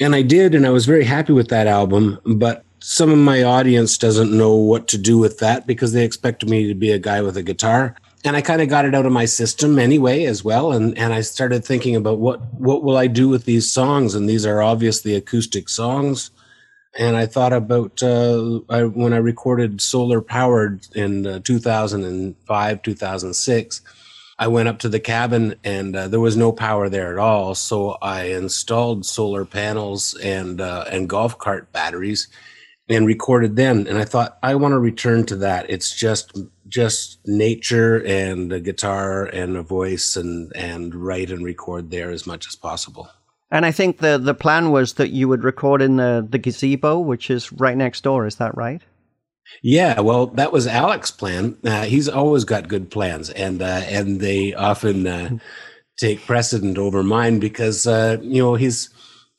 And 0.00 0.14
I 0.14 0.22
did, 0.22 0.54
and 0.54 0.66
I 0.66 0.70
was 0.70 0.86
very 0.86 1.04
happy 1.04 1.32
with 1.32 1.48
that 1.48 1.66
album. 1.66 2.18
But 2.24 2.64
some 2.78 3.10
of 3.10 3.18
my 3.18 3.42
audience 3.42 3.98
doesn't 3.98 4.36
know 4.36 4.54
what 4.54 4.88
to 4.88 4.98
do 4.98 5.18
with 5.18 5.38
that 5.38 5.66
because 5.66 5.92
they 5.92 6.04
expect 6.04 6.44
me 6.46 6.66
to 6.68 6.74
be 6.74 6.90
a 6.90 6.98
guy 6.98 7.22
with 7.22 7.36
a 7.36 7.42
guitar 7.42 7.96
and 8.24 8.36
I 8.36 8.40
kind 8.40 8.62
of 8.62 8.68
got 8.68 8.84
it 8.84 8.94
out 8.94 9.06
of 9.06 9.12
my 9.12 9.24
system 9.24 9.78
anyway 9.78 10.24
as 10.24 10.44
well 10.44 10.72
and 10.72 10.96
and 10.96 11.12
I 11.12 11.20
started 11.22 11.64
thinking 11.64 11.96
about 11.96 12.18
what 12.18 12.40
what 12.54 12.82
will 12.82 12.96
I 12.96 13.06
do 13.06 13.28
with 13.28 13.44
these 13.44 13.70
songs 13.70 14.14
and 14.14 14.28
these 14.28 14.46
are 14.46 14.62
obviously 14.62 15.14
acoustic 15.14 15.68
songs 15.68 16.30
and 16.98 17.16
I 17.16 17.24
thought 17.24 17.54
about 17.54 18.02
uh, 18.02 18.60
I, 18.68 18.84
when 18.84 19.12
I 19.14 19.18
recorded 19.18 19.80
Solar 19.80 20.20
Powered 20.20 20.86
in 20.94 21.26
uh, 21.26 21.40
2005 21.40 22.82
2006 22.82 23.80
I 24.38 24.48
went 24.48 24.68
up 24.68 24.80
to 24.80 24.88
the 24.88 24.98
cabin 24.98 25.54
and 25.62 25.94
uh, 25.94 26.08
there 26.08 26.18
was 26.18 26.36
no 26.36 26.50
power 26.50 26.88
there 26.88 27.12
at 27.12 27.18
all. 27.18 27.54
So 27.54 27.92
I 28.02 28.24
installed 28.24 29.06
solar 29.06 29.44
panels 29.44 30.14
and 30.14 30.60
uh, 30.60 30.84
and 30.90 31.08
golf 31.08 31.38
cart 31.38 31.70
batteries 31.70 32.26
and 32.88 33.06
recorded 33.06 33.54
then. 33.54 33.86
And 33.86 33.98
I 33.98 34.04
thought 34.04 34.38
I 34.42 34.56
want 34.56 34.72
to 34.72 34.80
return 34.80 35.26
to 35.26 35.36
that. 35.36 35.70
It's 35.70 35.94
just 35.94 36.36
just 36.72 37.18
nature 37.26 38.04
and 38.04 38.52
a 38.52 38.60
guitar 38.60 39.26
and 39.26 39.56
a 39.56 39.62
voice 39.62 40.16
and 40.16 40.50
and 40.56 40.94
write 40.94 41.30
and 41.30 41.44
record 41.44 41.90
there 41.90 42.10
as 42.10 42.26
much 42.26 42.48
as 42.48 42.56
possible. 42.56 43.08
And 43.50 43.66
I 43.66 43.70
think 43.70 43.98
the 43.98 44.18
the 44.18 44.34
plan 44.34 44.70
was 44.70 44.94
that 44.94 45.10
you 45.10 45.28
would 45.28 45.44
record 45.44 45.82
in 45.82 45.96
the 45.96 46.26
the 46.28 46.38
gazebo, 46.38 46.98
which 46.98 47.30
is 47.30 47.52
right 47.52 47.76
next 47.76 48.02
door. 48.02 48.26
Is 48.26 48.36
that 48.36 48.56
right? 48.56 48.82
Yeah, 49.62 50.00
well, 50.00 50.28
that 50.28 50.52
was 50.52 50.66
Alec's 50.66 51.10
plan. 51.10 51.58
Uh, 51.62 51.84
he's 51.84 52.08
always 52.08 52.44
got 52.44 52.68
good 52.68 52.90
plans, 52.90 53.28
and 53.28 53.60
uh, 53.60 53.82
and 53.84 54.20
they 54.20 54.54
often 54.54 55.06
uh, 55.06 55.38
take 55.98 56.24
precedent 56.24 56.78
over 56.78 57.02
mine 57.02 57.38
because 57.38 57.86
uh, 57.86 58.16
you 58.22 58.42
know 58.42 58.54
he's 58.54 58.88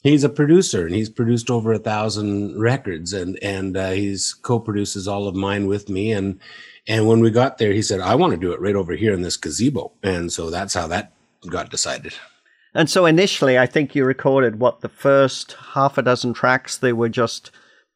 he's 0.03 0.23
a 0.23 0.29
producer 0.29 0.85
and 0.85 0.93
he's 0.93 1.09
produced 1.09 1.49
over 1.49 1.73
a 1.73 1.79
thousand 1.79 2.61
records, 2.61 3.13
and 3.13 3.39
and 3.41 3.75
uh, 3.75 3.91
he's 3.91 4.35
co-produces 4.35 5.07
all 5.07 5.27
of 5.27 5.35
mine 5.35 5.65
with 5.65 5.89
me. 5.89 6.11
And 6.11 6.39
and 6.87 7.07
when 7.07 7.19
we 7.19 7.31
got 7.31 7.57
there, 7.57 7.73
he 7.73 7.81
said, 7.81 8.01
"I 8.01 8.15
want 8.15 8.31
to 8.31 8.37
do 8.37 8.51
it 8.51 8.61
right 8.61 8.75
over 8.75 8.93
here 8.93 9.13
in 9.13 9.21
this 9.21 9.37
gazebo," 9.37 9.91
and 10.03 10.31
so 10.31 10.49
that's 10.49 10.73
how 10.73 10.87
that 10.87 11.13
got 11.49 11.69
decided. 11.69 12.13
And 12.73 12.89
so 12.89 13.05
initially, 13.05 13.57
I 13.57 13.67
think 13.67 13.95
you 13.95 14.03
recorded 14.03 14.59
what 14.59 14.81
the 14.81 14.89
first 14.89 15.53
half 15.73 15.97
a 15.97 16.01
dozen 16.01 16.33
tracks. 16.33 16.77
They 16.77 16.93
were 16.93 17.09
just 17.09 17.51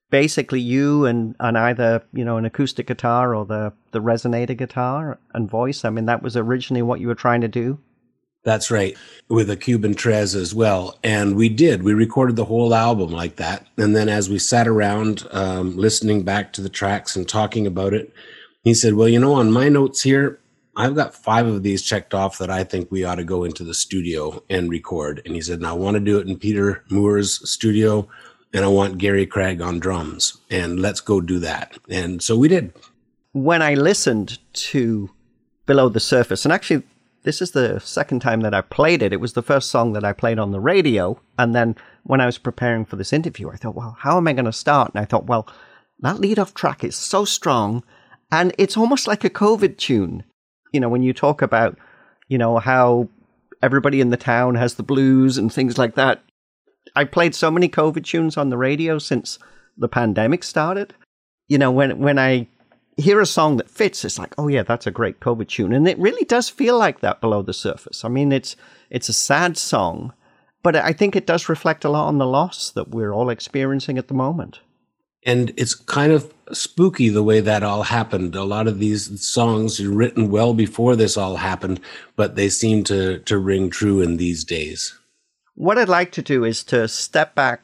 basically 0.10 0.62
you 0.62 1.06
and, 1.06 1.36
and 1.40 1.58
either 1.58 2.04
you 2.14 2.24
know 2.24 2.38
an 2.38 2.46
acoustic 2.46 2.88
guitar 2.88 3.36
or 3.36 3.46
the 3.46 3.74
the 3.92 4.02
resonator 4.02 4.56
guitar 4.56 5.20
and 5.34 5.50
voice. 5.50 5.84
I 5.84 5.90
mean, 5.90 6.06
that 6.06 6.24
was 6.24 6.38
originally 6.38 6.82
what 6.82 7.00
you 7.00 7.08
were 7.08 7.16
trying 7.16 7.42
to 7.42 7.48
do. 7.48 7.80
That's 8.44 8.72
right, 8.72 8.96
with 9.28 9.50
a 9.50 9.58
Cuban 9.58 9.94
tres 9.94 10.34
as 10.34 10.56
well, 10.56 10.98
and 11.04 11.36
we 11.36 11.50
did. 11.50 11.84
We 11.84 11.94
recorded 11.94 12.38
the 12.38 12.46
whole 12.46 12.74
album 12.74 13.12
like 13.12 13.36
that, 13.38 13.68
and 13.78 13.94
then 13.94 14.08
as 14.08 14.30
we 14.30 14.40
sat 14.40 14.68
around 14.68 15.28
um, 15.32 15.76
listening 15.76 16.24
back 16.24 16.54
to 16.54 16.62
the 16.62 16.70
tracks 16.70 17.16
and 17.18 17.28
talking 17.28 17.68
about 17.68 17.94
it, 17.94 18.14
he 18.64 18.74
said, 18.74 18.94
"Well, 18.94 19.10
you 19.10 19.20
know, 19.20 19.34
on 19.34 19.52
my 19.52 19.70
notes 19.70 20.04
here." 20.04 20.40
I've 20.80 20.94
got 20.94 21.16
five 21.16 21.48
of 21.48 21.64
these 21.64 21.82
checked 21.82 22.14
off 22.14 22.38
that 22.38 22.52
I 22.52 22.64
think 22.64 22.92
we 22.92 23.04
ought 23.04 23.16
to 23.16 23.24
go 23.24 23.44
into 23.44 23.64
the 23.64 23.74
studio 23.74 24.44
and 24.48 24.70
record. 24.70 25.24
And 25.26 25.34
he 25.34 25.42
said, 25.42 25.58
and 25.58 25.66
I 25.66 25.74
want 25.74 25.96
to 25.96 26.00
do 26.00 26.20
it 26.20 26.28
in 26.28 26.38
Peter 26.38 26.84
Moore's 26.92 27.50
studio 27.50 28.08
and 28.54 28.64
I 28.64 28.68
want 28.70 28.98
Gary 28.98 29.26
Craig 29.26 29.62
on 29.62 29.80
drums, 29.80 30.40
and 30.50 30.80
let's 30.80 31.02
go 31.02 31.22
do 31.22 31.40
that. 31.40 31.78
And 31.90 32.22
so 32.22 32.38
we 32.38 32.48
did. 32.48 32.74
When 33.34 33.62
I 33.62 33.74
listened 33.74 34.40
to 34.54 35.12
Below 35.66 35.90
the 35.90 36.00
Surface, 36.00 36.46
and 36.46 36.54
actually, 36.54 36.84
this 37.24 37.42
is 37.42 37.52
the 37.52 37.80
second 37.80 38.22
time 38.22 38.42
that 38.42 38.54
I 38.54 38.62
played 38.62 39.02
it. 39.02 39.12
It 39.12 39.20
was 39.20 39.34
the 39.34 39.42
first 39.42 39.70
song 39.70 39.94
that 39.94 40.06
I 40.06 40.14
played 40.14 40.40
on 40.40 40.52
the 40.52 40.60
radio. 40.60 41.20
And 41.38 41.54
then 41.54 41.76
when 42.04 42.22
I 42.22 42.26
was 42.26 42.38
preparing 42.38 42.86
for 42.86 42.96
this 42.96 43.12
interview, 43.12 43.50
I 43.50 43.58
thought, 43.58 43.76
well, 43.76 43.98
how 44.00 44.18
am 44.18 44.28
I 44.28 44.34
going 44.34 44.46
to 44.46 44.54
start? 44.54 44.92
And 44.94 45.02
I 45.02 45.06
thought, 45.06 45.26
well, 45.26 45.48
that 46.00 46.22
lead 46.22 46.40
off 46.40 46.54
track 46.54 46.84
is 46.84 46.96
so 46.96 47.26
strong 47.26 47.84
and 48.32 48.54
it's 48.58 48.78
almost 48.78 49.08
like 49.08 49.24
a 49.24 49.30
COVID 49.30 49.78
tune. 49.78 50.24
You 50.72 50.80
know, 50.80 50.90
when 50.90 51.04
you 51.04 51.14
talk 51.14 51.42
about, 51.42 51.78
you 52.28 52.38
know, 52.38 52.58
how 52.58 53.10
everybody 53.62 54.02
in 54.02 54.10
the 54.10 54.18
town 54.18 54.56
has 54.56 54.76
the 54.76 54.84
blues 54.84 55.38
and 55.38 55.52
things 55.52 55.78
like 55.78 55.96
that, 55.96 56.24
I 56.96 57.04
played 57.06 57.36
so 57.36 57.52
many 57.52 57.70
COVID 57.70 58.04
tunes 58.04 58.38
on 58.38 58.50
the 58.50 58.58
radio 58.58 59.00
since 59.00 59.40
the 59.78 59.88
pandemic 59.88 60.44
started. 60.44 60.94
You 61.48 61.58
know, 61.58 61.72
when 61.72 62.00
when 62.00 62.20
I 62.20 62.48
hear 62.98 63.22
a 63.22 63.26
song 63.26 63.58
that 63.58 63.70
fits, 63.70 64.04
it's 64.04 64.20
like, 64.20 64.34
oh 64.38 64.48
yeah, 64.48 64.64
that's 64.64 64.88
a 64.88 64.92
great 64.92 65.20
COVID 65.20 65.48
tune, 65.48 65.74
and 65.74 65.88
it 65.88 66.00
really 66.00 66.26
does 66.26 66.50
feel 66.50 66.78
like 66.78 67.00
that 67.00 67.22
below 67.22 67.42
the 67.42 67.54
surface. 67.54 68.04
I 68.04 68.10
mean, 68.10 68.32
it's 68.32 68.56
it's 68.90 69.10
a 69.10 69.14
sad 69.14 69.58
song, 69.58 70.14
but 70.64 70.76
I 70.76 70.92
think 70.94 71.16
it 71.16 71.28
does 71.28 71.50
reflect 71.50 71.86
a 71.86 71.90
lot 71.90 72.08
on 72.08 72.18
the 72.18 72.26
loss 72.26 72.72
that 72.72 72.90
we're 72.90 73.14
all 73.14 73.30
experiencing 73.30 73.98
at 73.98 74.08
the 74.08 74.14
moment. 74.14 74.60
And 75.26 75.54
it's 75.58 75.76
kind 75.76 76.12
of 76.12 76.34
spooky 76.54 77.10
the 77.10 77.24
way 77.24 77.40
that 77.40 77.64
all 77.64 77.84
happened. 77.84 78.36
A 78.36 78.44
lot 78.44 78.68
of 78.68 78.80
these 78.80 79.26
songs 79.26 79.80
are 79.80 79.90
written 79.90 80.30
well 80.30 80.54
before 80.54 80.96
this 80.96 81.18
all 81.18 81.38
happened, 81.38 81.80
but 82.16 82.36
they 82.36 82.50
seem 82.50 82.84
to 82.86 83.20
to 83.20 83.38
ring 83.38 83.70
true 83.70 84.02
in 84.02 84.18
these 84.18 84.44
days. 84.44 84.98
What 85.56 85.78
I'd 85.78 85.90
like 85.90 86.12
to 86.14 86.22
do 86.22 86.44
is 86.44 86.64
to 86.66 86.88
step 86.88 87.34
back 87.34 87.62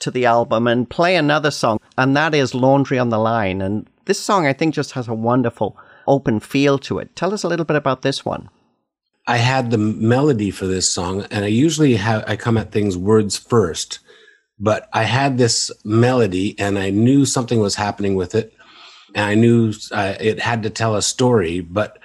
to 0.00 0.10
the 0.10 0.26
album 0.26 0.66
and 0.66 0.90
play 0.90 1.16
another 1.16 1.50
song, 1.50 1.78
and 1.96 2.16
that 2.16 2.34
is 2.34 2.54
Laundry 2.54 2.98
on 2.98 3.10
the 3.10 3.18
Line. 3.18 3.62
And 3.62 3.88
this 4.04 4.20
song, 4.20 4.46
I 4.46 4.52
think, 4.52 4.74
just 4.74 4.92
has 4.92 5.08
a 5.08 5.14
wonderful 5.14 5.76
open 6.06 6.40
feel 6.40 6.78
to 6.78 6.98
it. 6.98 7.14
Tell 7.16 7.32
us 7.32 7.44
a 7.44 7.48
little 7.48 7.64
bit 7.64 7.76
about 7.76 8.02
this 8.02 8.24
one. 8.24 8.48
I 9.26 9.38
had 9.38 9.70
the 9.70 9.78
melody 9.78 10.50
for 10.50 10.66
this 10.66 10.88
song, 10.88 11.26
and 11.30 11.44
I 11.44 11.48
usually 11.48 11.96
have 11.96 12.24
I 12.28 12.36
come 12.36 12.56
at 12.56 12.70
things 12.70 12.96
words 12.96 13.36
first, 13.36 13.98
but 14.58 14.88
I 14.92 15.02
had 15.02 15.38
this 15.38 15.70
melody, 15.84 16.58
and 16.58 16.78
I 16.78 16.90
knew 16.90 17.24
something 17.24 17.60
was 17.60 17.74
happening 17.74 18.14
with 18.14 18.34
it, 18.34 18.52
and 19.14 19.24
I 19.24 19.34
knew 19.34 19.72
uh, 19.92 20.14
it 20.20 20.40
had 20.40 20.62
to 20.62 20.70
tell 20.70 20.96
a 20.96 21.02
story. 21.02 21.60
But 21.60 21.98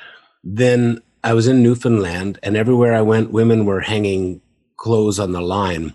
then 0.43 1.01
I 1.23 1.33
was 1.33 1.47
in 1.47 1.63
Newfoundland, 1.63 2.39
and 2.43 2.57
everywhere 2.57 2.93
I 2.93 3.01
went, 3.01 3.31
women 3.31 3.65
were 3.65 3.81
hanging 3.81 4.41
clothes 4.77 5.19
on 5.19 5.31
the 5.31 5.41
line. 5.41 5.93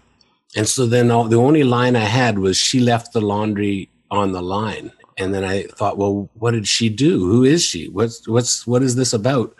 And 0.54 0.68
so 0.68 0.86
then 0.86 1.10
all, 1.10 1.24
the 1.24 1.36
only 1.36 1.64
line 1.64 1.96
I 1.96 2.04
had 2.04 2.38
was 2.38 2.56
she 2.56 2.80
left 2.80 3.12
the 3.12 3.20
laundry 3.20 3.90
on 4.10 4.32
the 4.32 4.42
line. 4.42 4.92
And 5.18 5.34
then 5.34 5.44
I 5.44 5.64
thought, 5.64 5.98
well, 5.98 6.30
what 6.34 6.52
did 6.52 6.68
she 6.68 6.88
do? 6.88 7.18
Who 7.26 7.42
is 7.44 7.64
she? 7.64 7.88
What's 7.88 8.28
what's 8.28 8.66
what 8.66 8.82
is 8.82 8.96
this 8.96 9.12
about? 9.12 9.54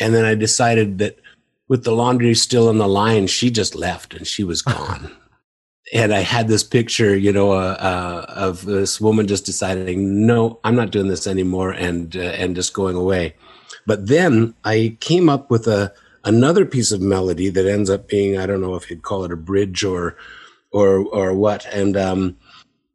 And 0.00 0.14
then 0.14 0.24
I 0.24 0.34
decided 0.34 0.98
that 0.98 1.18
with 1.68 1.84
the 1.84 1.92
laundry 1.92 2.34
still 2.34 2.68
on 2.68 2.78
the 2.78 2.88
line, 2.88 3.28
she 3.28 3.50
just 3.50 3.74
left 3.74 4.14
and 4.14 4.26
she 4.26 4.42
was 4.44 4.62
gone. 4.62 5.10
And 5.92 6.14
I 6.14 6.20
had 6.20 6.48
this 6.48 6.62
picture, 6.62 7.16
you 7.16 7.32
know, 7.32 7.52
uh, 7.52 7.76
uh, 7.78 8.24
of 8.28 8.64
this 8.64 9.00
woman 9.00 9.26
just 9.26 9.44
deciding, 9.44 10.26
no, 10.26 10.60
I'm 10.62 10.76
not 10.76 10.90
doing 10.90 11.08
this 11.08 11.26
anymore, 11.26 11.72
and 11.72 12.16
uh, 12.16 12.20
and 12.20 12.54
just 12.54 12.74
going 12.74 12.96
away. 12.96 13.34
But 13.86 14.06
then 14.06 14.54
I 14.64 14.96
came 15.00 15.28
up 15.28 15.50
with 15.50 15.66
a 15.66 15.92
another 16.24 16.64
piece 16.64 16.92
of 16.92 17.00
melody 17.00 17.48
that 17.48 17.66
ends 17.66 17.90
up 17.90 18.08
being 18.08 18.38
I 18.38 18.46
don't 18.46 18.60
know 18.60 18.74
if 18.74 18.90
you'd 18.90 19.02
call 19.02 19.24
it 19.24 19.32
a 19.32 19.36
bridge 19.36 19.82
or 19.84 20.16
or 20.70 21.06
or 21.06 21.34
what 21.34 21.66
and 21.66 21.96
um, 21.96 22.36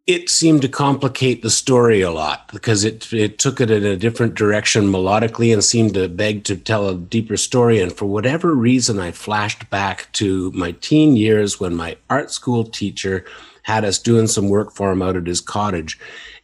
it 0.07 0.29
seemed 0.29 0.61
to 0.61 0.67
complicate 0.67 1.41
the 1.41 1.49
story 1.49 2.01
a 2.01 2.11
lot 2.11 2.47
because 2.51 2.83
it 2.83 3.11
it 3.11 3.39
took 3.39 3.59
it 3.59 3.71
in 3.71 3.83
a 3.83 3.97
different 3.97 4.35
direction 4.35 4.83
melodically 4.83 5.51
and 5.51 5.63
seemed 5.63 5.95
to 5.95 6.07
beg 6.07 6.43
to 6.43 6.55
tell 6.55 6.87
a 6.87 6.95
deeper 6.95 7.37
story. 7.37 7.79
And 7.79 7.91
for 7.91 8.05
whatever 8.05 8.53
reason 8.53 8.99
I 8.99 9.11
flashed 9.11 9.69
back 9.71 10.11
to 10.13 10.51
my 10.51 10.71
teen 10.73 11.15
years 11.15 11.59
when 11.59 11.75
my 11.75 11.97
art 12.07 12.31
school 12.31 12.63
teacher 12.63 13.25
had 13.63 13.83
us 13.83 13.97
doing 13.97 14.27
some 14.27 14.47
work 14.47 14.71
for 14.71 14.91
him 14.91 15.01
out 15.01 15.15
at 15.15 15.25
his 15.25 15.41
cottage 15.41 15.99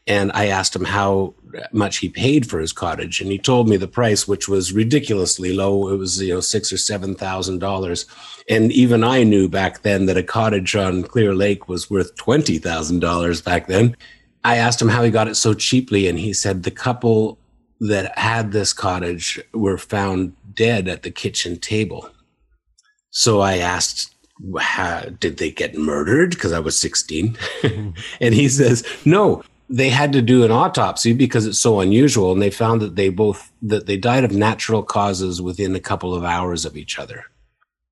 and 0.08 0.32
I 0.34 0.48
asked 0.48 0.76
him 0.76 0.86
how 0.86 1.36
much 1.72 1.98
he 1.98 2.10
paid 2.10 2.50
for 2.50 2.60
his 2.60 2.74
cottage, 2.74 3.22
and 3.22 3.32
he 3.32 3.38
told 3.38 3.70
me 3.70 3.78
the 3.78 3.88
price, 3.88 4.28
which 4.28 4.48
was 4.48 4.74
ridiculously 4.74 5.54
low. 5.54 5.90
It 5.90 5.98
was 5.98 6.22
you 6.22 6.34
know 6.34 6.40
six 6.40 6.72
or 6.74 6.78
seven 6.78 7.16
thousand 7.16 7.60
dollars, 7.60 8.06
and 8.50 8.72
even 8.72 9.04
I 9.04 9.24
knew 9.24 9.48
back 9.48 9.82
then 9.82 10.06
that 10.08 10.18
a 10.18 10.24
cottage 10.24 10.76
on 10.76 11.04
Clear 11.04 11.36
Lake 11.36 11.68
was 11.68 11.90
worth 11.90 12.16
twenty 12.16 12.58
thousand 12.58 13.00
dollars 13.00 13.42
back 13.42 13.68
then. 13.68 13.96
I 14.44 14.58
asked 14.58 14.82
him 14.82 14.90
how 14.90 15.04
he 15.04 15.12
got 15.12 15.28
it 15.28 15.36
so 15.36 15.54
cheaply, 15.54 16.08
and 16.08 16.18
he 16.18 16.34
said 16.34 16.64
the 16.64 16.72
couple 16.72 17.38
that 17.80 18.18
had 18.18 18.52
this 18.52 18.74
cottage 18.74 19.40
were 19.54 19.78
found 19.78 20.36
dead 20.56 20.88
at 20.88 21.04
the 21.04 21.12
kitchen 21.12 21.58
table. 21.58 22.10
So 23.10 23.42
I 23.42 23.58
asked 23.58 24.16
how, 24.60 25.02
did 25.20 25.38
they 25.38 25.52
get 25.52 25.78
murdered? 25.78 26.32
Because 26.32 26.52
I 26.52 26.60
was 26.60 26.78
16. 26.78 27.38
and 28.22 28.34
he 28.34 28.50
says, 28.50 28.86
no, 29.06 29.44
they 29.72 29.90
had 29.90 30.12
to 30.14 30.22
do 30.22 30.44
an 30.44 30.52
autopsy 30.52 31.14
because 31.14 31.46
it's 31.46 31.58
so 31.58 31.80
unusual 31.80 32.32
and 32.34 32.42
they 32.42 32.50
found 32.50 32.82
that 32.82 32.96
they 32.96 33.10
both 33.10 33.52
that 33.62 33.86
they 33.86 33.98
died 33.98 34.24
of 34.24 34.32
natural 34.32 34.84
causes 34.84 35.42
within 35.42 35.76
a 35.76 35.80
couple 35.80 36.14
of 36.14 36.24
hours 36.24 36.66
of 36.66 36.76
each 36.76 37.00
other. 37.00 37.26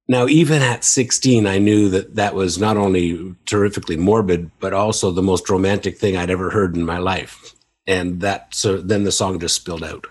Now 0.08 0.28
even 0.28 0.62
at 0.62 0.84
16 0.84 1.48
i 1.48 1.58
knew 1.58 1.90
that 1.90 2.16
that 2.16 2.36
was 2.36 2.60
not 2.60 2.78
only 2.78 3.36
terrifically 3.46 3.98
morbid 3.98 4.52
but 4.60 4.74
also 4.74 5.12
the 5.12 5.24
most 5.24 5.50
romantic 5.50 5.98
thing 5.98 6.18
i'd 6.18 6.30
ever 6.30 6.50
heard 6.50 6.76
in 6.76 6.86
my 6.86 6.98
life. 6.98 7.56
And 7.88 8.22
that 8.22 8.54
so 8.54 8.82
then 8.82 9.04
the 9.04 9.12
song 9.12 9.40
just 9.40 9.56
spilled 9.56 9.84
out 9.84 10.06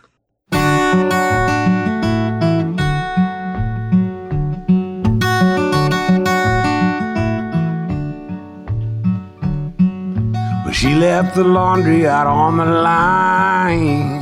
She 10.78 10.94
left 10.94 11.34
the 11.34 11.42
laundry 11.42 12.06
out 12.06 12.28
on 12.28 12.56
the 12.58 12.64
line 12.64 14.20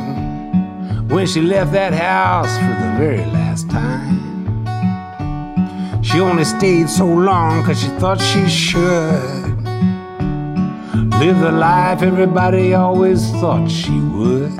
when 1.07 1.27
she 1.27 1.43
left 1.43 1.73
that 1.73 1.93
house 1.93 2.57
for 2.57 2.75
the 2.83 2.95
very 2.97 3.27
last 3.27 3.69
time. 3.69 4.17
She 6.03 6.19
only 6.19 6.45
stayed 6.45 6.89
so 6.89 7.05
long 7.05 7.61
because 7.61 7.83
she 7.83 7.89
thought 8.01 8.19
she 8.23 8.49
should 8.49 9.55
live 11.21 11.39
the 11.41 11.53
life 11.53 12.01
everybody 12.01 12.73
always 12.73 13.31
thought 13.33 13.71
she 13.71 14.01
would. 14.01 14.51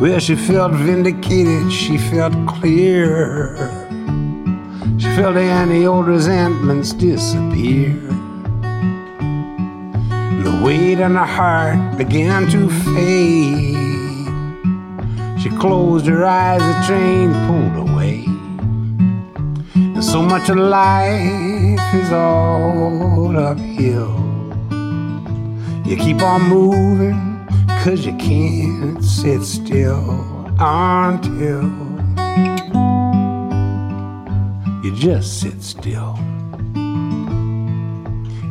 Well, 0.00 0.18
she 0.20 0.36
felt 0.36 0.72
vindicated, 0.72 1.70
she 1.70 1.98
felt 1.98 2.32
clear. 2.48 3.61
She 5.12 5.18
felt 5.18 5.36
any 5.36 5.84
old 5.84 6.06
resentments 6.06 6.94
disappear. 6.94 7.92
The 10.42 10.58
weight 10.64 11.02
on 11.02 11.16
her 11.16 11.26
heart 11.26 11.98
began 11.98 12.48
to 12.48 12.70
fade. 12.94 13.76
She 15.38 15.50
closed 15.50 16.06
her 16.06 16.24
eyes, 16.24 16.62
the 16.62 16.86
train 16.86 17.30
pulled 17.46 17.90
away. 17.90 18.24
And 19.74 20.02
so 20.02 20.22
much 20.22 20.48
of 20.48 20.56
life 20.56 21.94
is 21.94 22.10
all 22.10 23.36
uphill. 23.36 24.16
You 25.84 25.96
keep 25.98 26.22
on 26.22 26.48
moving, 26.48 27.46
cause 27.84 28.06
you 28.06 28.16
can't 28.16 29.04
sit 29.04 29.42
still 29.42 30.50
until 30.58 31.81
you 34.92 34.98
just 34.98 35.40
sit 35.40 35.62
still. 35.62 36.14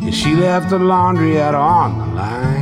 And 0.01 0.15
she 0.15 0.33
left 0.35 0.69
the 0.69 0.79
laundry 0.79 1.39
out 1.39 1.53
on 1.55 1.99
the 1.99 2.15
line. 2.15 2.60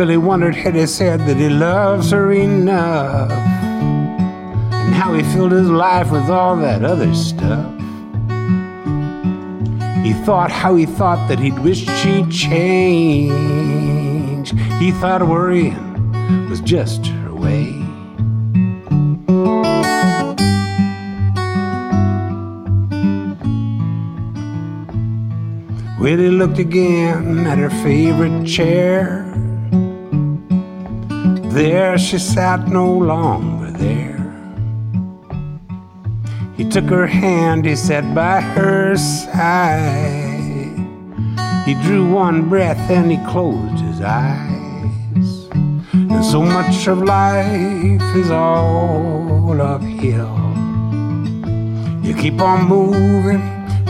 Willie 0.00 0.16
wondered 0.16 0.54
had 0.54 0.74
he 0.76 0.86
said 0.86 1.20
that 1.26 1.36
he 1.36 1.50
loves 1.50 2.10
her 2.10 2.32
enough, 2.32 3.30
and 3.30 4.94
how 4.94 5.12
he 5.12 5.22
filled 5.22 5.52
his 5.52 5.68
life 5.68 6.10
with 6.10 6.30
all 6.30 6.56
that 6.56 6.82
other 6.82 7.14
stuff. 7.14 7.70
He 10.02 10.14
thought 10.24 10.50
how 10.50 10.74
he 10.76 10.86
thought 10.86 11.28
that 11.28 11.38
he'd 11.38 11.58
wish 11.58 11.86
she'd 12.00 12.30
change. 12.30 12.92
He 14.78 14.90
thought 14.92 15.28
worrying 15.28 16.48
was 16.48 16.62
just 16.62 17.04
her 17.04 17.34
way. 17.34 17.84
Willie 26.00 26.30
looked 26.30 26.58
again 26.58 27.46
at 27.46 27.58
her 27.58 27.68
favorite 27.68 28.46
chair. 28.46 29.29
There 31.50 31.98
she 31.98 32.18
sat 32.18 32.68
no 32.68 32.86
longer 32.92 33.72
there. 33.72 34.20
He 36.56 36.64
took 36.64 36.84
her 36.84 37.08
hand, 37.08 37.64
he 37.64 37.74
sat 37.74 38.14
by 38.14 38.40
her 38.40 38.96
side. 38.96 40.30
He 41.66 41.74
drew 41.82 42.08
one 42.08 42.48
breath 42.48 42.78
and 42.88 43.10
he 43.10 43.16
closed 43.26 43.82
his 43.82 44.00
eyes. 44.00 45.48
And 45.92 46.24
so 46.24 46.40
much 46.40 46.86
of 46.86 47.02
life 47.02 48.14
is 48.14 48.30
all 48.30 49.60
uphill. 49.60 50.38
You 52.00 52.14
keep 52.14 52.40
on 52.40 52.68
moving, 52.68 53.42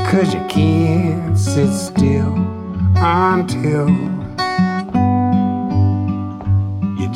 cause 0.09 0.33
you 0.33 0.43
can't 0.49 1.37
sit 1.39 1.71
still 1.71 2.35
until 2.97 4.20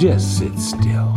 just 0.05 0.37
sit 0.37 0.59
still. 0.59 1.15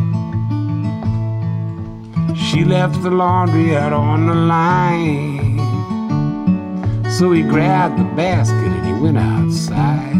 She 2.33 2.63
left 2.63 3.03
the 3.03 3.11
laundry 3.11 3.75
out 3.75 3.91
on 3.91 4.27
the 4.27 4.33
line. 4.33 5.59
So 7.11 7.33
he 7.33 7.41
grabbed 7.41 7.99
the 7.99 8.05
basket 8.15 8.55
and 8.55 8.87
he 8.87 8.93
went 8.93 9.17
outside. 9.17 10.15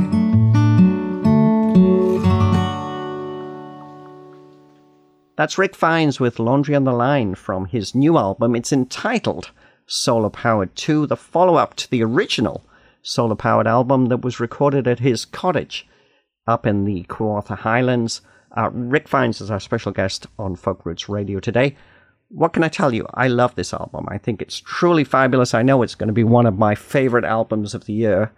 That's 5.38 5.58
Rick 5.58 5.74
Fines 5.74 6.20
with 6.20 6.38
Laundry 6.38 6.76
on 6.76 6.84
the 6.84 6.92
Line 6.92 7.36
from 7.36 7.68
his 7.68 7.96
new 7.96 8.18
album. 8.18 8.54
It's 8.54 8.74
entitled 8.74 9.52
Solar 9.86 10.30
Powered 10.30 10.76
2, 10.76 11.08
the 11.08 11.16
follow 11.16 11.56
up 11.56 11.74
to 11.78 11.90
the 11.90 12.04
original 12.04 12.66
Solar 13.02 13.36
Powered 13.36 13.68
album 13.68 14.08
that 14.08 14.26
was 14.26 14.42
recorded 14.42 14.90
at 14.90 15.00
his 15.00 15.24
cottage 15.24 15.88
up 16.46 16.66
in 16.66 16.84
the 16.84 17.06
Kawartha 17.06 17.60
Highlands. 17.60 18.20
Uh, 18.58 18.72
Rick 18.72 19.08
Fines 19.08 19.40
is 19.40 19.52
our 19.52 19.60
special 19.60 19.92
guest 19.92 20.26
on 20.40 20.56
Folk 20.56 20.84
Roots 20.84 21.08
Radio 21.08 21.40
today. 21.40 21.76
What 22.30 22.54
can 22.54 22.64
I 22.64 22.70
tell 22.70 22.92
you? 22.92 23.06
I 23.14 23.28
love 23.28 23.54
this 23.54 23.72
album. 23.72 24.08
I 24.10 24.18
think 24.18 24.42
it's 24.42 24.60
truly 24.60 25.04
fabulous. 25.04 25.54
I 25.54 25.62
know 25.62 25.84
it's 25.84 25.96
going 25.96 26.08
to 26.08 26.14
be 26.14 26.24
one 26.24 26.48
of 26.48 26.58
my 26.58 26.74
favorite 26.74 27.24
albums 27.24 27.76
of 27.76 27.86
the 27.86 27.94
year. 27.94 28.32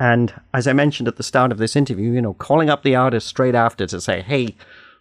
And 0.00 0.32
as 0.54 0.66
I 0.66 0.72
mentioned 0.72 1.08
at 1.08 1.16
the 1.16 1.22
start 1.22 1.52
of 1.52 1.58
this 1.58 1.76
interview, 1.76 2.12
you 2.12 2.22
know, 2.22 2.34
calling 2.34 2.70
up 2.70 2.82
the 2.82 2.96
artist 2.96 3.26
straight 3.26 3.54
after 3.54 3.86
to 3.86 4.00
say, 4.00 4.22
hey, 4.22 4.56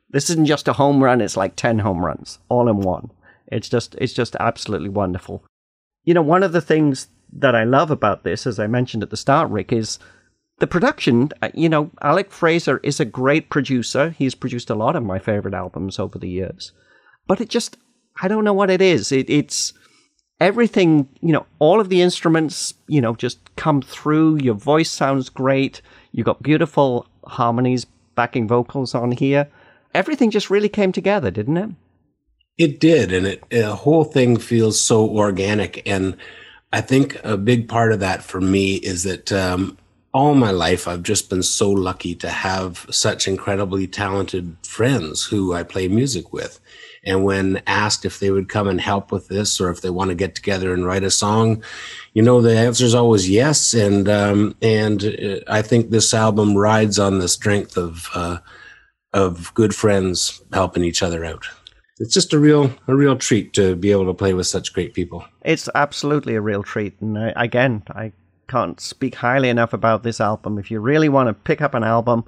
this 0.09 0.29
isn't 0.29 0.45
just 0.45 0.67
a 0.67 0.73
home 0.73 1.01
run, 1.01 1.21
it's 1.21 1.37
like 1.37 1.55
10 1.55 1.79
home 1.79 2.05
runs 2.05 2.39
all 2.49 2.67
in 2.67 2.81
one. 2.81 3.11
It's 3.47 3.69
just, 3.69 3.95
it's 3.95 4.13
just 4.13 4.35
absolutely 4.41 4.89
wonderful. 4.89 5.43
You 6.03 6.13
know, 6.13 6.21
one 6.21 6.43
of 6.43 6.51
the 6.51 6.61
things 6.61 7.07
that 7.31 7.55
I 7.55 7.63
love 7.63 7.91
about 7.91 8.23
this, 8.23 8.45
as 8.45 8.59
I 8.59 8.67
mentioned 8.67 9.03
at 9.03 9.09
the 9.09 9.17
start, 9.17 9.49
Rick, 9.49 9.71
is 9.71 9.99
the 10.59 10.67
production. 10.67 11.29
Uh, 11.41 11.49
You 11.53 11.69
know, 11.69 11.91
Alec 12.01 12.31
Fraser 12.31 12.79
is 12.83 12.99
a 12.99 13.05
great 13.05 13.49
producer. 13.49 14.09
He's 14.09 14.35
produced 14.35 14.69
a 14.69 14.75
lot 14.75 14.95
of 14.95 15.03
my 15.03 15.19
favorite 15.19 15.53
albums 15.53 15.99
over 15.99 16.19
the 16.19 16.29
years. 16.29 16.71
But 17.27 17.41
it 17.41 17.49
just, 17.49 17.77
I 18.21 18.27
don't 18.27 18.43
know 18.43 18.53
what 18.53 18.69
it 18.69 18.81
is. 18.81 19.11
It, 19.11 19.29
it's 19.29 19.73
everything, 20.39 21.09
you 21.21 21.33
know, 21.33 21.45
all 21.59 21.79
of 21.79 21.89
the 21.89 22.01
instruments, 22.01 22.73
you 22.87 23.01
know, 23.01 23.15
just 23.15 23.39
come 23.55 23.81
through. 23.81 24.37
Your 24.37 24.55
voice 24.55 24.91
sounds 24.91 25.29
great. 25.29 25.81
You 26.11 26.23
got 26.23 26.43
beautiful 26.43 27.07
harmonies, 27.25 27.85
backing 28.15 28.47
vocals 28.47 28.95
on 28.95 29.11
here. 29.11 29.49
Everything 29.93 30.29
just 30.29 30.49
really 30.49 30.69
came 30.69 30.91
together, 30.91 31.31
didn't 31.31 31.57
it? 31.57 31.69
It 32.57 32.79
did, 32.79 33.11
and 33.11 33.27
it 33.27 33.43
the 33.49 33.75
whole 33.75 34.05
thing 34.05 34.37
feels 34.37 34.79
so 34.79 35.09
organic. 35.09 35.85
And 35.85 36.15
I 36.71 36.81
think 36.81 37.19
a 37.23 37.37
big 37.37 37.67
part 37.67 37.91
of 37.91 37.99
that 37.99 38.23
for 38.23 38.39
me 38.39 38.75
is 38.75 39.03
that 39.03 39.31
um, 39.31 39.77
all 40.15 40.33
my 40.33 40.49
life 40.49 40.87
I've 40.87 41.03
just 41.03 41.29
been 41.29 41.43
so 41.43 41.69
lucky 41.69 42.15
to 42.15 42.29
have 42.29 42.85
such 42.89 43.27
incredibly 43.27 43.85
talented 43.85 44.55
friends 44.63 45.25
who 45.25 45.53
I 45.53 45.63
play 45.63 45.89
music 45.89 46.31
with. 46.31 46.61
And 47.03 47.25
when 47.25 47.61
asked 47.67 48.05
if 48.05 48.19
they 48.19 48.31
would 48.31 48.47
come 48.47 48.69
and 48.69 48.79
help 48.79 49.11
with 49.11 49.27
this 49.27 49.59
or 49.59 49.69
if 49.69 49.81
they 49.81 49.89
want 49.89 50.11
to 50.11 50.15
get 50.15 50.33
together 50.33 50.73
and 50.73 50.85
write 50.85 51.03
a 51.03 51.11
song, 51.11 51.61
you 52.13 52.21
know, 52.21 52.39
the 52.39 52.57
answer 52.57 52.85
is 52.85 52.95
always 52.95 53.29
yes. 53.29 53.73
And 53.73 54.07
um, 54.07 54.55
and 54.61 55.03
uh, 55.03 55.39
I 55.49 55.61
think 55.61 55.89
this 55.89 56.13
album 56.13 56.55
rides 56.55 56.97
on 56.97 57.19
the 57.19 57.27
strength 57.27 57.75
of 57.75 58.07
uh, 58.13 58.37
of 59.11 59.53
good 59.53 59.75
friends 59.75 60.41
helping 60.53 60.85
each 60.85 61.03
other 61.03 61.25
out. 61.25 61.45
It's 61.99 62.13
just 62.13 62.31
a 62.31 62.39
real 62.39 62.73
a 62.87 62.95
real 62.95 63.17
treat 63.17 63.51
to 63.55 63.75
be 63.75 63.91
able 63.91 64.05
to 64.05 64.13
play 64.13 64.33
with 64.33 64.47
such 64.47 64.71
great 64.71 64.93
people. 64.93 65.25
It's 65.41 65.67
absolutely 65.75 66.35
a 66.35 66.41
real 66.41 66.63
treat. 66.63 67.01
And 67.01 67.17
uh, 67.17 67.33
again, 67.35 67.83
I 67.89 68.13
can't 68.47 68.79
speak 68.79 69.15
highly 69.15 69.49
enough 69.49 69.73
about 69.73 70.03
this 70.03 70.21
album. 70.21 70.57
If 70.57 70.71
you 70.71 70.79
really 70.79 71.09
want 71.09 71.27
to 71.27 71.33
pick 71.33 71.61
up 71.61 71.73
an 71.73 71.83
album, 71.83 72.25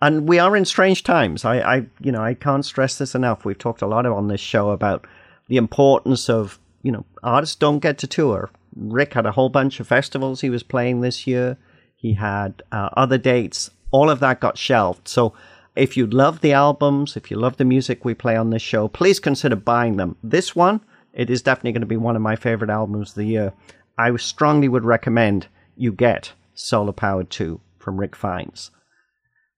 and 0.00 0.28
we 0.28 0.38
are 0.38 0.56
in 0.56 0.64
strange 0.64 1.02
times. 1.02 1.44
I, 1.44 1.58
I, 1.60 1.86
you 2.00 2.12
know, 2.12 2.22
I 2.22 2.34
can't 2.34 2.64
stress 2.64 2.98
this 2.98 3.14
enough. 3.14 3.44
We've 3.44 3.58
talked 3.58 3.82
a 3.82 3.86
lot 3.86 4.04
on 4.04 4.28
this 4.28 4.40
show 4.40 4.70
about 4.70 5.06
the 5.48 5.56
importance 5.56 6.28
of, 6.28 6.58
you 6.82 6.92
know, 6.92 7.04
artists 7.22 7.56
don't 7.56 7.78
get 7.78 7.98
to 7.98 8.06
tour. 8.06 8.50
Rick 8.76 9.14
had 9.14 9.24
a 9.24 9.32
whole 9.32 9.48
bunch 9.48 9.80
of 9.80 9.88
festivals 9.88 10.40
he 10.40 10.50
was 10.50 10.62
playing 10.62 11.00
this 11.00 11.26
year. 11.26 11.56
He 11.94 12.12
had 12.12 12.62
uh, 12.72 12.90
other 12.96 13.16
dates. 13.16 13.70
All 13.90 14.10
of 14.10 14.20
that 14.20 14.40
got 14.40 14.58
shelved. 14.58 15.08
So 15.08 15.32
if 15.74 15.96
you 15.96 16.06
love 16.06 16.40
the 16.40 16.52
albums, 16.52 17.16
if 17.16 17.30
you 17.30 17.38
love 17.38 17.56
the 17.56 17.64
music 17.64 18.04
we 18.04 18.12
play 18.12 18.36
on 18.36 18.50
this 18.50 18.62
show, 18.62 18.88
please 18.88 19.18
consider 19.18 19.56
buying 19.56 19.96
them. 19.96 20.16
This 20.22 20.54
one, 20.54 20.82
it 21.14 21.30
is 21.30 21.40
definitely 21.40 21.72
going 21.72 21.80
to 21.80 21.86
be 21.86 21.96
one 21.96 22.16
of 22.16 22.22
my 22.22 22.36
favorite 22.36 22.70
albums 22.70 23.10
of 23.10 23.14
the 23.16 23.24
year. 23.24 23.54
I 23.96 24.14
strongly 24.16 24.68
would 24.68 24.84
recommend 24.84 25.48
you 25.76 25.92
get 25.92 26.32
Solar 26.54 26.92
Powered 26.92 27.30
2 27.30 27.60
from 27.78 27.98
Rick 27.98 28.16
Fines. 28.16 28.70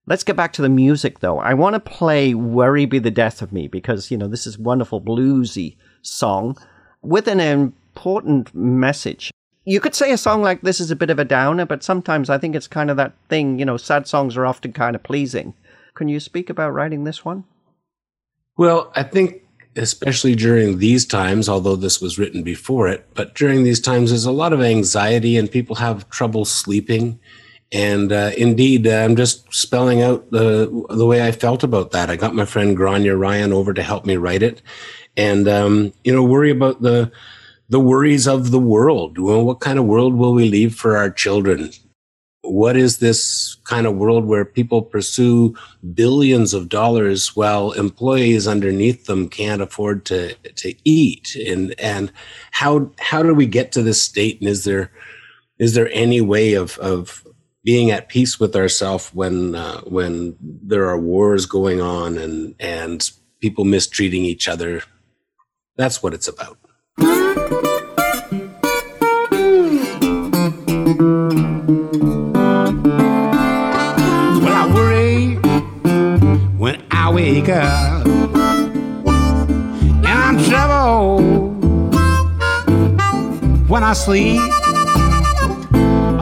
Let's 0.07 0.25
get 0.25 0.37
back 0.37 0.53
to 0.55 0.62
the 0.62 0.69
music 0.69 1.21
though. 1.21 1.39
I 1.39 1.55
want 1.55 1.75
to 1.75 1.81
play 1.81 2.35
Worry 2.35 2.87
Be 2.87 2.99
the 2.99 3.11
Death 3.11 3.43
of 3.43 3.53
Me 3.53 3.69
because, 3.69 4.11
you 4.11 4.16
know, 4.16 4.27
this 4.27 4.47
is 4.47 4.59
wonderful 4.59 5.01
bluesy 5.01 5.77
song 6.03 6.57
with 7.03 7.29
an 7.29 7.41
important 7.41 8.55
message. 8.55 9.31
You 9.64 9.81
could 9.81 9.95
say 9.95 10.12
a 10.12 10.16
song 10.16 10.43
like 10.43 10.62
this 10.62 10.81
is 10.81 10.91
a 10.91 10.97
bit 10.97 11.11
of 11.11 11.19
a 11.19 11.27
downer, 11.27 11.66
but 11.66 11.83
sometimes 11.83 12.31
I 12.31 12.39
think 12.39 12.57
it's 12.57 12.66
kind 12.66 12.91
of 12.91 12.97
that 12.97 13.12
thing, 13.29 13.59
you 13.59 13.66
know, 13.66 13.77
sad 13.77 14.07
songs 14.07 14.37
are 14.37 14.47
often 14.47 14.73
kind 14.73 14.97
of 14.97 15.03
pleasing. 15.03 15.53
Can 15.95 16.09
you 16.09 16.21
speak 16.21 16.49
about 16.49 16.73
writing 16.73 17.05
this 17.05 17.25
one? 17.25 17.45
Well, 18.57 18.91
I 18.97 19.03
think 19.03 19.43
especially 19.79 20.35
during 20.35 20.79
these 20.79 21.07
times, 21.07 21.49
although 21.49 21.76
this 21.76 22.01
was 22.01 22.18
written 22.18 22.43
before 22.43 22.89
it, 22.89 23.07
but 23.14 23.35
during 23.35 23.62
these 23.62 23.81
times, 23.81 24.11
there's 24.11 24.24
a 24.24 24.33
lot 24.33 24.53
of 24.53 24.61
anxiety 24.61 25.37
and 25.37 25.51
people 25.51 25.76
have 25.76 26.09
trouble 26.11 26.45
sleeping. 26.45 27.18
And 27.70 28.12
uh, 28.12 28.33
indeed, 28.37 28.87
uh, 28.87 29.05
I'm 29.05 29.16
just 29.16 29.53
spelling 29.53 30.03
out 30.03 30.31
the 30.31 30.87
the 30.91 31.07
way 31.07 31.26
I 31.26 31.33
felt 31.33 31.62
about 31.62 31.91
that. 31.91 32.09
I 32.11 32.16
got 32.16 32.35
my 32.35 32.47
friend 32.47 32.74
Grania 32.74 33.14
Ryan 33.14 33.53
over 33.53 33.74
to 33.74 33.83
help 33.83 34.07
me 34.07 34.16
write 34.16 34.43
it, 34.43 34.62
and 35.18 35.47
um, 35.47 35.93
you 36.03 36.11
know, 36.11 36.24
worry 36.24 36.51
about 36.51 36.81
the 36.81 37.12
the 37.68 37.81
worries 37.81 38.26
of 38.26 38.53
the 38.53 38.59
world. 38.59 39.18
Well, 39.18 39.45
what 39.45 39.61
kind 39.61 39.79
of 39.79 39.85
world 39.85 40.14
will 40.14 40.33
we 40.33 40.49
leave 40.49 40.74
for 40.74 40.97
our 40.97 41.11
children? 41.11 41.70
What 42.49 42.77
is 42.77 42.99
this 42.99 43.57
kind 43.65 43.87
of 43.87 43.97
world 43.97 44.25
where 44.25 44.45
people 44.45 44.81
pursue 44.81 45.55
billions 45.93 46.55
of 46.55 46.71
dollars 46.71 47.37
while 47.37 47.73
employees 47.73 48.49
underneath 48.49 49.05
them 49.05 49.29
can't 49.29 49.61
afford 49.61 50.07
to 50.07 50.35
to 50.35 50.75
eat? 50.85 51.37
And 51.37 51.75
and 51.79 52.11
how 52.51 52.91
how 52.99 53.23
do 53.23 53.35
we 53.35 53.47
get 53.47 53.71
to 53.73 53.83
this 53.83 54.01
state? 54.01 54.41
And 54.41 54.49
is 54.49 54.65
there 54.65 54.91
is 55.59 55.75
there 55.75 55.91
any 55.93 56.23
way 56.23 56.55
of 56.55 56.79
of 56.79 57.27
being 57.65 57.91
at 57.91 58.09
peace 58.09 58.41
with 58.41 58.57
ourselves 58.57 59.11
when 59.13 59.55
uh, 59.55 59.83
when 59.83 60.35
there 60.41 60.89
are 60.89 60.99
wars 60.99 61.45
going 61.45 61.83
on 61.83 62.17
and 62.17 62.55
and 62.59 63.11
people 63.41 63.65
mistreating 63.65 64.25
each 64.25 64.49
other? 64.49 64.83
That's 65.77 66.03
what 66.03 66.15
it's 66.15 66.29
about. 66.29 66.59
Wake 77.19 77.49
up, 77.49 78.07
and 80.07 80.07
I'm 80.07 80.37
trouble 80.45 81.19
when 83.66 83.83
I 83.83 83.93
sleep. 83.93 84.41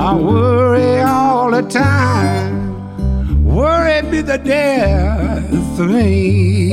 I 0.07 0.15
worry 0.17 1.03
all 1.03 1.51
the 1.51 1.61
time. 1.61 3.45
Worry 3.45 4.01
be 4.11 4.23
the 4.23 4.39
death 4.39 5.79
of 5.79 5.91
me. 5.91 6.73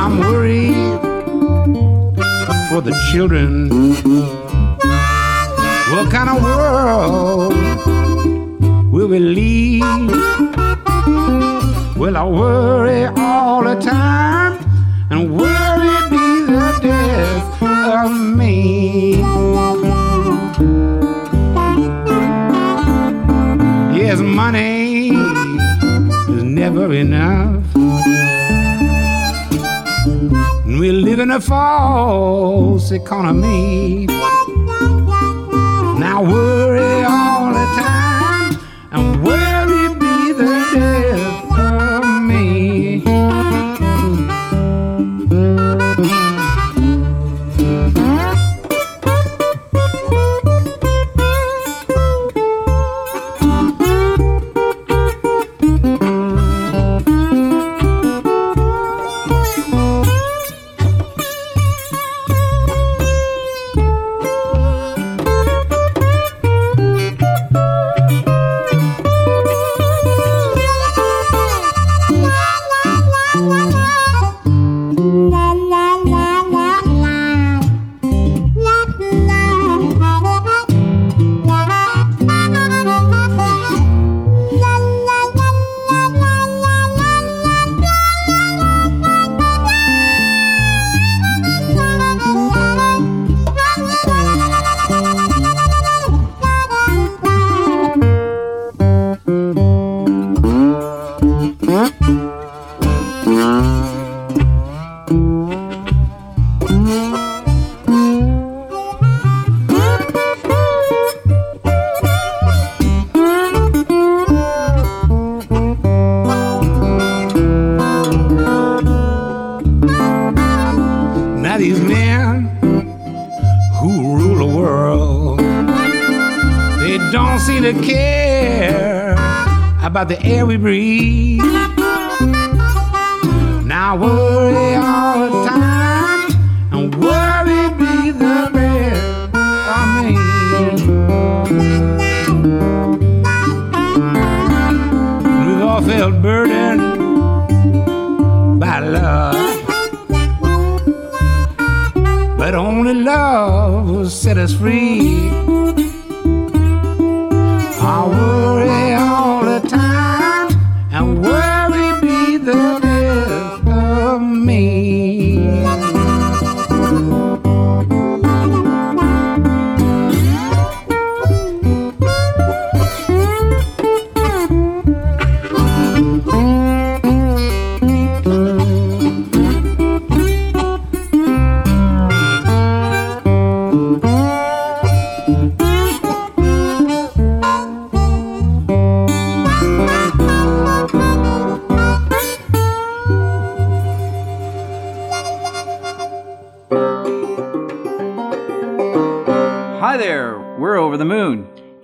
I'm 0.00 0.18
worried 0.18 1.00
for 2.68 2.82
the 2.82 2.94
children. 3.10 3.70
What 5.92 6.10
kind 6.10 6.28
of 6.28 6.42
world 6.42 8.01
will 9.02 9.08
we 9.08 9.18
lead? 9.18 9.82
Will 11.96 12.16
I 12.16 12.24
worry 12.24 13.04
all 13.06 13.64
the 13.64 13.74
time 13.80 14.58
and 15.10 15.36
worry 15.36 15.96
be 16.10 16.26
the 16.52 16.78
death 16.80 17.62
of 17.62 18.10
me? 18.36 19.16
Yes, 23.98 24.20
money 24.20 25.10
is 26.34 26.42
never 26.44 26.92
enough. 26.92 27.64
And 30.64 30.78
we 30.78 30.92
live 30.92 31.18
in 31.18 31.32
a 31.32 31.40
false 31.40 32.92
economy. 32.92 34.06
Now 35.98 36.22
worry 36.22 36.91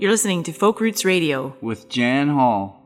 You're 0.08 0.14
listening 0.14 0.42
to 0.44 0.54
Folk 0.54 0.80
Roots 0.80 1.04
Radio. 1.04 1.54
with 1.60 1.90
Jan 1.90 2.30
Hall. 2.30 2.77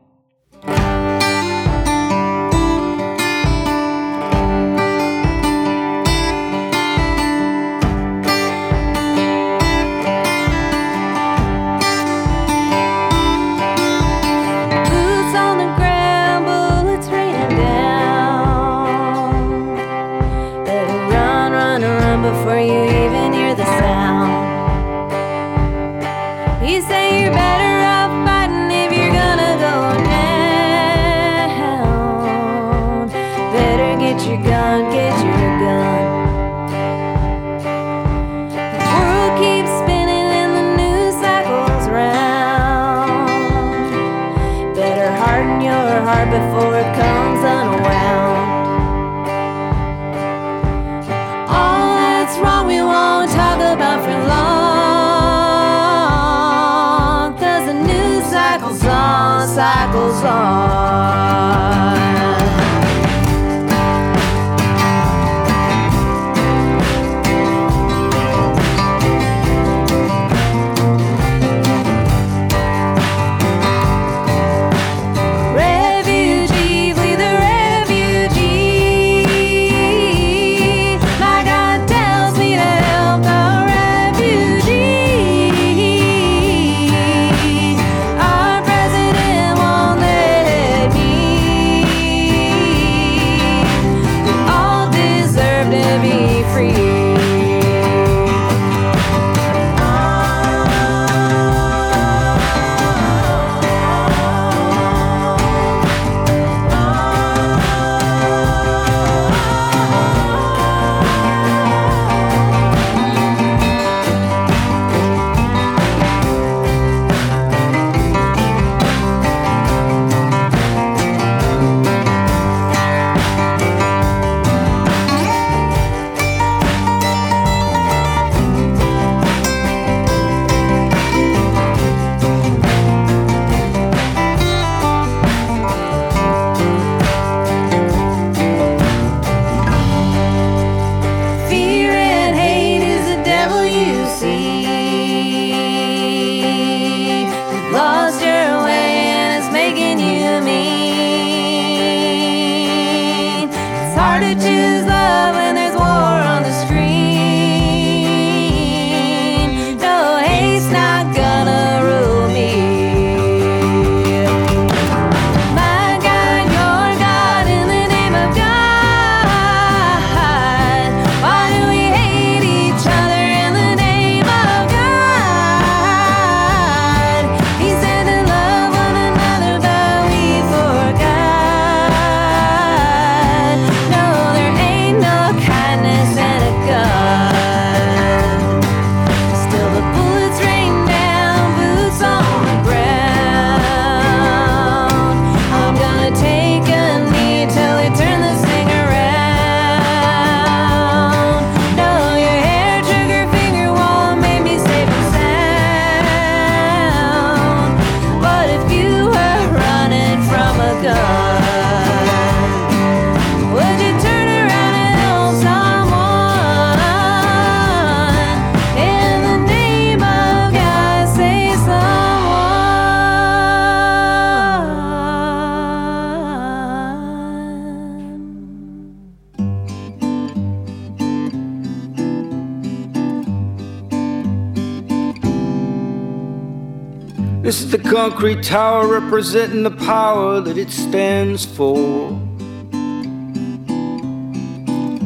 Concrete 238.13 238.43
tower 238.43 238.99
representing 238.99 239.63
the 239.63 239.71
power 239.71 240.39
that 240.39 240.55
it 240.55 240.69
stands 240.69 241.45
for. 241.45 242.11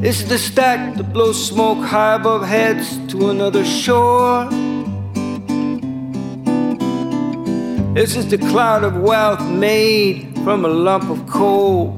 This 0.01 0.21
is 0.21 0.27
the 0.27 0.37
stack 0.37 0.97
that 0.97 1.13
blows 1.13 1.47
smoke 1.47 1.77
high 1.85 2.15
above 2.15 2.45
heads 2.45 2.97
to 3.13 3.29
another 3.29 3.63
shore. 3.63 4.49
This 7.95 8.17
is 8.17 8.27
the 8.27 8.39
cloud 8.49 8.83
of 8.83 8.97
wealth 8.97 9.41
made 9.51 10.33
from 10.43 10.65
a 10.65 10.67
lump 10.67 11.09
of 11.09 11.25
coal. 11.29 11.95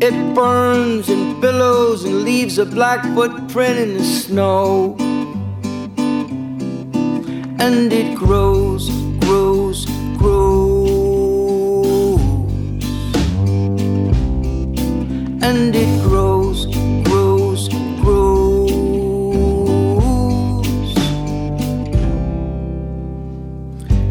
It 0.00 0.34
burns 0.36 1.08
and 1.08 1.40
billows 1.40 2.04
and 2.04 2.22
leaves 2.22 2.56
a 2.58 2.66
black 2.66 3.02
footprint 3.16 3.80
in 3.80 3.94
the 3.94 4.04
snow 4.04 4.96
and 7.60 7.92
it 7.92 8.16
grows, 8.16 8.88
grows, 9.18 9.84
grows, 10.16 12.18
and 15.42 15.76
it 15.76 16.02
grows, 16.02 16.64
grows, 17.04 17.68
grows. 18.00 18.70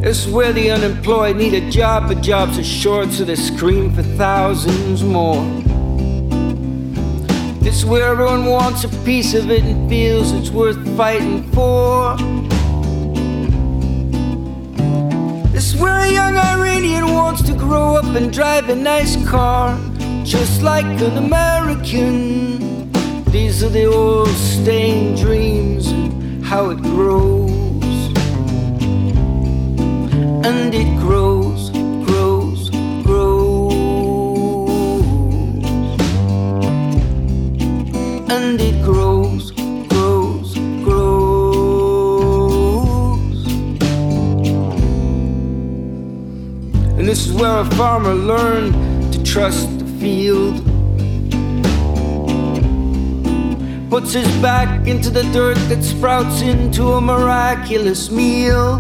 It's 0.04 0.28
where 0.28 0.54
the 0.54 0.70
unemployed 0.70 1.38
need 1.38 1.56
a 1.56 1.72
job, 1.72 2.08
but 2.08 2.22
jobs 2.22 2.60
are 2.60 2.64
short, 2.64 3.10
so 3.10 3.26
they 3.26 3.36
scream 3.36 3.92
for 3.96 4.04
thousands 4.04 5.04
more. 5.04 5.44
It's 7.62 7.84
where 7.84 8.12
everyone 8.12 8.46
wants 8.46 8.84
a 8.84 8.90
piece 9.04 9.34
of 9.34 9.50
it 9.50 9.64
and 9.64 9.90
feels 9.90 10.34
it's 10.34 10.52
worth 10.52 10.78
fighting 10.96 11.52
for. 11.52 12.16
Where 15.80 16.00
a 16.00 16.12
young 16.12 16.36
Iranian 16.36 17.14
wants 17.14 17.42
to 17.44 17.54
grow 17.54 17.96
up 17.96 18.16
and 18.16 18.34
drive 18.34 18.68
a 18.70 18.76
nice 18.76 19.16
car, 19.28 19.80
just 20.26 20.62
like 20.62 20.86
an 21.02 21.18
American. 21.18 22.92
These 23.32 23.64
are 23.64 23.70
the 23.70 23.86
old 23.86 24.28
stained 24.28 25.18
dreams 25.18 25.88
and 25.88 26.44
how 26.44 26.72
it 26.72 26.82
grows. 26.82 27.84
And 30.50 30.74
it 30.74 31.00
grows, 31.00 31.70
grows, 32.08 32.70
grows. 33.04 33.74
And 38.30 38.60
it 38.60 38.84
grows, 38.84 38.84
grows, 38.84 39.19
this 47.10 47.26
is 47.26 47.34
where 47.34 47.62
a 47.62 47.66
farmer 47.72 48.14
learned 48.14 48.72
to 49.12 49.24
trust 49.24 49.68
the 49.80 49.86
field. 50.00 50.58
Puts 53.90 54.14
his 54.14 54.28
back 54.44 54.86
into 54.86 55.10
the 55.10 55.24
dirt 55.34 55.58
that 55.70 55.84
sprouts 55.84 56.42
into 56.42 56.84
a 56.90 57.02
miraculous 57.02 58.12
meal. 58.12 58.78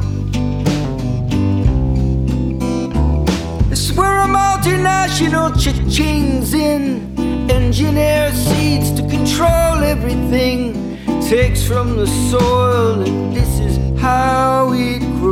This 3.67 3.89
is 3.89 3.97
where 3.97 4.19
a 4.21 4.27
multinational 4.27 5.49
cha-chings 5.59 6.53
in. 6.53 7.49
Engineer 7.49 8.31
seeds 8.31 8.91
to 8.91 9.01
control 9.09 9.83
everything. 9.83 10.99
Takes 11.27 11.63
from 11.67 11.97
the 11.97 12.05
soil, 12.29 13.01
and 13.01 13.35
this 13.35 13.59
is 13.59 13.99
how 13.99 14.71
it 14.73 14.99
grows. 15.17 15.28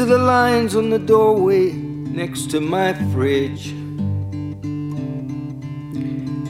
Are 0.00 0.06
the 0.06 0.16
lines 0.16 0.74
on 0.76 0.88
the 0.88 0.98
doorway 0.98 1.72
next 1.72 2.50
to 2.52 2.60
my 2.60 2.94
fridge. 3.12 3.74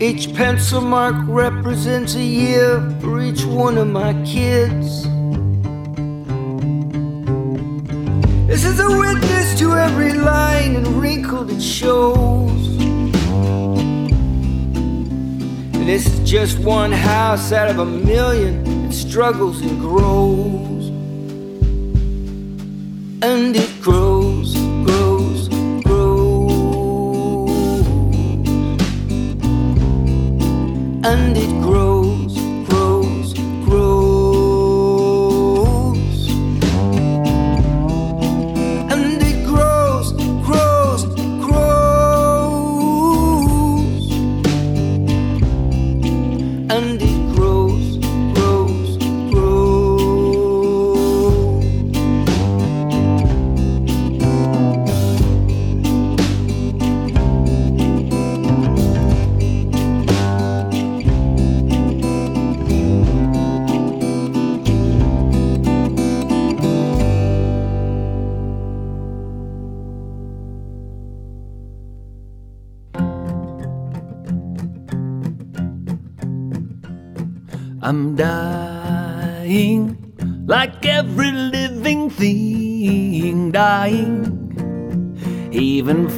Each 0.01 0.33
pencil 0.37 0.81
mark 0.81 1.17
represents 1.27 2.15
a 2.15 2.23
year 2.23 2.81
for 3.01 3.21
each 3.21 3.45
one 3.45 3.77
of 3.77 3.89
my 3.89 4.13
kids. 4.25 5.03
This 8.47 8.65
is 8.65 8.79
a 8.79 8.89
witness 8.89 9.59
to 9.59 9.73
every 9.73 10.13
line 10.13 10.77
and 10.77 10.87
wrinkle 11.03 11.43
that 11.43 11.61
shows. 11.61 12.79
And 15.75 15.89
this 15.89 16.07
is 16.07 16.31
just 16.31 16.61
one 16.61 16.93
house 16.93 17.51
out 17.51 17.69
of 17.69 17.81
a 17.81 17.85
million 17.85 18.87
that 18.87 18.95
struggles 18.95 19.61
and 19.61 19.81
grows. 19.81 20.70
And 23.23 23.55
it 23.55 23.83
grows, 23.83 24.20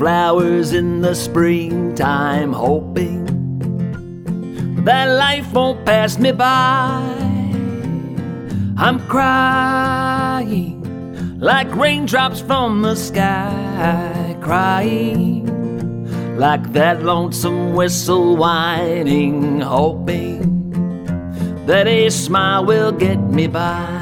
flowers 0.02 0.72
in 0.72 1.00
the 1.00 1.14
springtime, 1.14 2.52
hoping 2.52 3.22
that 4.84 5.04
life 5.04 5.52
won't 5.52 5.86
pass 5.86 6.18
me 6.18 6.32
by. 6.32 7.00
I'm 8.76 8.98
crying 9.06 10.82
like 11.38 11.72
raindrops 11.76 12.40
from 12.40 12.82
the 12.82 12.96
sky, 12.96 14.36
crying 14.40 15.46
like 16.36 16.72
that 16.72 17.04
lonesome 17.04 17.74
whistle 17.74 18.36
whining, 18.36 19.60
hoping 19.60 20.72
that 21.66 21.86
a 21.86 22.10
smile 22.10 22.64
will 22.64 22.90
get 22.90 23.20
me 23.20 23.46
by. 23.46 24.00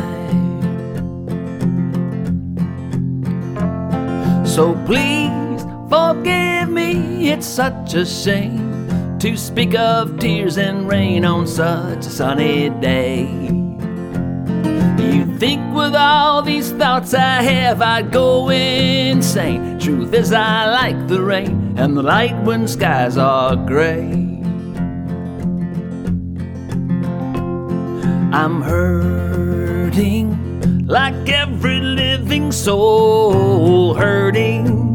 So 4.46 4.74
please 4.86 5.29
forgive 6.20 6.68
me, 6.68 7.30
it's 7.30 7.46
such 7.46 7.94
a 7.94 8.04
shame 8.04 9.18
to 9.18 9.36
speak 9.36 9.74
of 9.74 10.18
tears 10.18 10.58
and 10.58 10.86
rain 10.88 11.24
on 11.24 11.46
such 11.46 12.00
a 12.00 12.10
sunny 12.10 12.68
day. 12.68 13.22
You 14.98 15.38
think 15.38 15.74
with 15.74 15.94
all 15.94 16.42
these 16.42 16.72
thoughts 16.72 17.14
I 17.14 17.42
have, 17.42 17.80
I'd 17.80 18.12
go 18.12 18.50
insane. 18.50 19.78
Truth 19.78 20.12
is, 20.12 20.32
I 20.32 20.70
like 20.70 21.08
the 21.08 21.22
rain 21.22 21.74
and 21.78 21.96
the 21.96 22.02
light 22.02 22.36
when 22.44 22.68
skies 22.68 23.16
are 23.16 23.56
gray. 23.56 24.12
I'm 28.32 28.60
hurting 28.60 30.36
like 30.86 31.28
every 31.30 31.80
living 31.80 32.52
soul 32.52 33.94
hurting. 33.94 34.89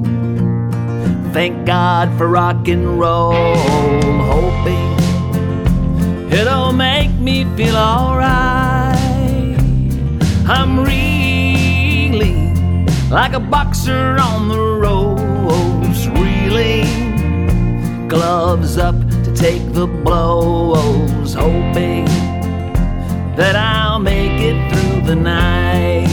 Thank 1.36 1.65
God 1.65 2.17
for 2.17 2.29
rock 2.29 2.69
and 2.69 2.97
roll, 2.97 3.33
hoping 4.23 4.97
it'll 6.31 6.71
make 6.71 7.11
me 7.11 7.43
feel 7.57 7.75
alright. 7.75 8.95
I'm 10.47 10.79
reeling 10.79 12.55
like 13.09 13.33
a 13.33 13.41
boxer 13.41 14.15
on 14.17 14.47
the 14.47 14.57
ropes, 14.57 16.07
reeling, 16.07 16.88
gloves 18.07 18.77
up 18.77 18.95
to 19.25 19.36
take 19.36 19.73
the 19.73 19.88
blows, 19.88 21.33
hoping 21.33 22.05
that 23.36 23.57
I'll 23.57 23.99
make 23.99 24.39
it 24.39 24.71
through 24.71 25.01
the 25.01 25.17
night. 25.17 26.07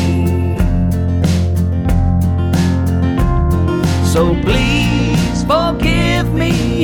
So 4.12 4.34
please 4.42 4.71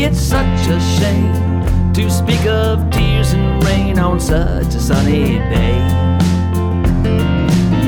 it's 0.09 0.21
such 0.21 0.69
a 0.69 0.81
shame 0.81 1.93
to 1.93 2.11
speak 2.11 2.47
of 2.47 2.91
tears 2.91 3.35
and 3.35 3.63
rain 3.65 3.99
on 3.99 4.19
such 4.19 4.75
a 4.75 4.81
sunny 4.81 5.39
day. 5.53 5.77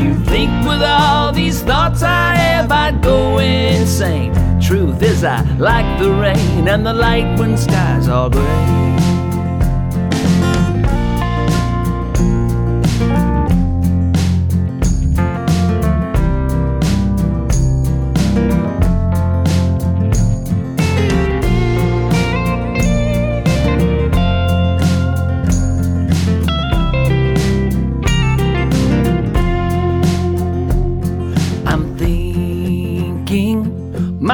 You 0.03 0.15
think 0.27 0.51
with 0.69 0.83
all 0.83 1.33
these 1.33 1.63
thoughts 1.63 2.03
I 2.03 2.35
have, 2.35 2.71
I'd 2.71 3.03
go 3.03 3.39
insane. 3.39 4.35
Truth 4.61 5.03
is, 5.03 5.25
I 5.25 5.41
like 5.57 5.99
the 5.99 6.11
rain 6.11 6.69
and 6.69 6.85
the 6.85 6.93
light 6.93 7.39
when 7.39 7.57
skies 7.57 8.07
are 8.07 8.29
gray. 8.29 8.80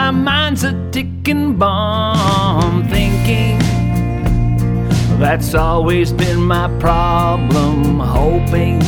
My 0.06 0.12
mind's 0.12 0.62
a 0.62 0.72
ticking 0.92 1.54
bomb. 1.54 2.86
Thinking, 2.88 3.58
that's 5.18 5.52
always 5.52 6.12
been 6.12 6.40
my 6.42 6.68
problem. 6.78 7.98
Hoping 7.98 8.80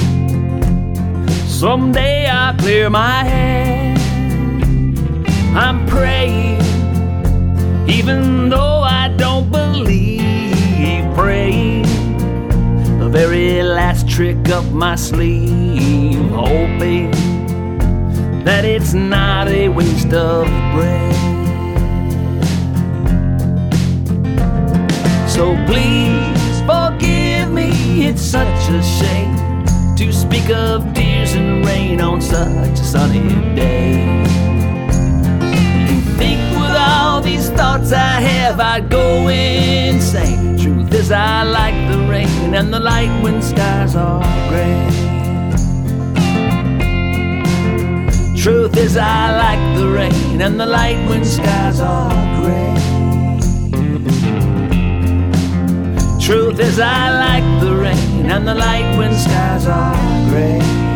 someday 1.49 2.27
I'll 2.27 2.55
clear 2.57 2.89
my 2.89 3.25
head. 3.25 3.99
I'm 5.57 5.85
praying, 5.89 6.61
even 7.89 8.49
though 8.49 8.83
I 8.83 9.09
don't 9.17 9.51
believe, 9.51 11.05
praying 11.17 11.83
the 13.01 13.09
very 13.11 13.65
last 13.65 14.09
trick 14.09 14.51
up 14.51 14.67
my 14.67 14.95
sleeve, 14.95 16.31
hoping 16.31 17.11
that 18.49 18.65
it's 18.65 18.95
not 18.95 19.47
a 19.47 19.69
waste 19.69 20.15
of 20.15 20.47
breath. 20.73 21.15
So 25.29 25.55
please 25.67 26.61
forgive 26.65 27.53
me, 27.53 28.07
it's 28.07 28.23
such 28.23 28.71
a 28.71 28.83
shame 28.83 29.37
to 29.97 30.11
speak 30.11 30.49
of 30.49 30.95
tears 30.95 31.35
and 31.35 31.63
rain 31.67 32.01
on 32.01 32.23
such 32.23 32.73
a 32.73 32.85
sunny 32.95 33.29
day. 33.55 34.01
You 35.91 36.01
think 36.17 36.41
with 36.59 36.75
all 36.75 37.21
these 37.21 37.51
thoughts 37.51 37.93
I 37.93 38.19
have, 38.31 38.59
I'd 38.61 38.89
go 38.89 39.29
insane. 39.29 40.57
Truth 40.57 40.95
is, 40.95 41.13
I 41.13 41.43
like 41.43 41.77
the 41.93 41.99
rain 42.09 42.55
and 42.55 42.73
the 42.73 42.81
light 42.81 43.13
when 43.23 43.43
skies 43.43 43.95
are 43.95 44.23
gray. 44.49 45.18
Truth 48.43 48.77
is, 48.77 48.97
I 48.97 49.37
like 49.37 49.77
the 49.77 49.89
rain 49.89 50.41
and 50.41 50.61
the 50.61 50.65
light 50.65 51.09
when 51.09 51.25
skies 51.25 51.81
are 51.81 52.09
gray. 52.41 52.75
Truth 56.25 56.61
is, 56.61 56.79
I 56.79 57.11
like 57.19 57.61
the 57.61 57.75
rain 57.75 58.31
and 58.31 58.47
the 58.47 58.55
light 58.55 58.97
when 58.97 59.13
skies 59.13 59.67
are 59.67 60.31
gray. 60.31 60.88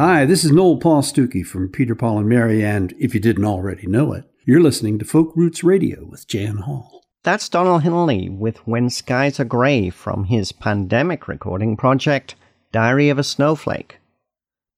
Hi, 0.00 0.24
this 0.24 0.46
is 0.46 0.50
Noel 0.50 0.78
Paul 0.78 1.02
Stookey 1.02 1.44
from 1.44 1.68
Peter, 1.68 1.94
Paul, 1.94 2.20
and 2.20 2.26
Mary, 2.26 2.64
and 2.64 2.94
if 2.98 3.12
you 3.12 3.20
didn't 3.20 3.44
already 3.44 3.86
know 3.86 4.14
it, 4.14 4.24
you're 4.46 4.62
listening 4.62 4.98
to 4.98 5.04
Folk 5.04 5.36
Roots 5.36 5.62
Radio 5.62 6.06
with 6.06 6.26
Jan 6.26 6.56
Hall. 6.56 7.02
That's 7.22 7.50
Donald 7.50 7.82
Henley 7.82 8.30
with 8.30 8.66
When 8.66 8.88
Skies 8.88 9.38
Are 9.38 9.44
Grey 9.44 9.90
from 9.90 10.24
his 10.24 10.52
pandemic 10.52 11.28
recording 11.28 11.76
project, 11.76 12.34
Diary 12.72 13.10
of 13.10 13.18
a 13.18 13.22
Snowflake. 13.22 13.98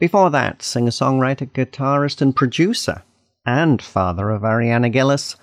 Before 0.01 0.29
that, 0.31 0.61
singer 0.61 0.91
songwriter, 0.91 1.49
guitarist, 1.53 2.21
and 2.21 2.35
producer, 2.35 3.05
and 3.47 3.81
father 3.81 4.29
of 4.31 4.43
Ariana 4.43 4.91
Gillis, 4.91 5.37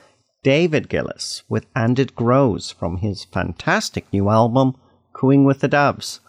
David 0.44 0.90
Gillis 0.90 1.44
with 1.48 1.68
And 1.74 1.98
It 2.00 2.18
Grows 2.18 2.70
from 2.70 2.98
his 2.98 3.24
fantastic 3.24 4.12
new 4.12 4.28
album, 4.28 4.76
Cooing 5.14 5.46
with 5.46 5.62
the 5.62 5.70
Doves, 5.70 6.20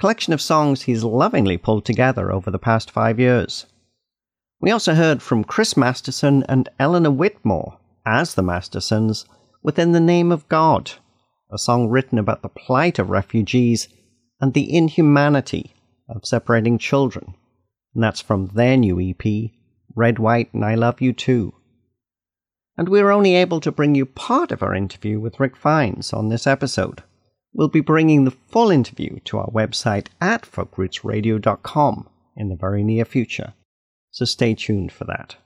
collection 0.00 0.32
of 0.32 0.40
songs 0.40 0.82
he's 0.82 1.04
lovingly 1.04 1.58
pulled 1.58 1.84
together 1.84 2.32
over 2.32 2.50
the 2.50 2.58
past 2.58 2.90
five 2.90 3.20
years. 3.20 3.66
We 4.58 4.70
also 4.70 4.94
heard 4.94 5.20
from 5.20 5.44
Chris 5.44 5.76
Masterson 5.76 6.42
and 6.48 6.70
Eleanor 6.78 7.10
Whitmore 7.10 7.76
as 8.06 8.34
the 8.34 8.42
Mastersons 8.42 9.26
Within 9.62 9.92
the 9.92 10.00
Name 10.00 10.32
of 10.32 10.48
God, 10.48 10.92
a 11.52 11.58
song 11.58 11.88
written 11.90 12.18
about 12.18 12.40
the 12.40 12.48
plight 12.48 12.98
of 12.98 13.10
refugees 13.10 13.88
and 14.40 14.54
the 14.54 14.74
inhumanity 14.74 15.74
of 16.08 16.24
separating 16.24 16.78
children. 16.78 17.34
And 17.94 18.02
that's 18.02 18.22
from 18.22 18.46
their 18.54 18.78
new 18.78 18.98
EP, 18.98 19.50
Red, 19.94 20.18
White, 20.18 20.54
and 20.54 20.64
I 20.64 20.76
Love 20.76 21.02
You 21.02 21.12
Too. 21.12 21.52
And 22.78 22.88
we 22.88 23.02
were 23.02 23.12
only 23.12 23.34
able 23.34 23.60
to 23.60 23.70
bring 23.70 23.94
you 23.94 24.06
part 24.06 24.50
of 24.50 24.62
our 24.62 24.74
interview 24.74 25.20
with 25.20 25.38
Rick 25.38 25.56
Fines 25.56 26.14
on 26.14 26.30
this 26.30 26.46
episode. 26.46 27.02
We'll 27.52 27.68
be 27.68 27.80
bringing 27.80 28.24
the 28.24 28.30
full 28.30 28.70
interview 28.70 29.18
to 29.24 29.38
our 29.38 29.50
website 29.50 30.08
at 30.20 30.42
folkrootsradio.com 30.42 32.08
in 32.36 32.48
the 32.48 32.56
very 32.56 32.84
near 32.84 33.04
future, 33.04 33.54
so 34.10 34.24
stay 34.24 34.54
tuned 34.54 34.92
for 34.92 35.04
that. 35.04 35.36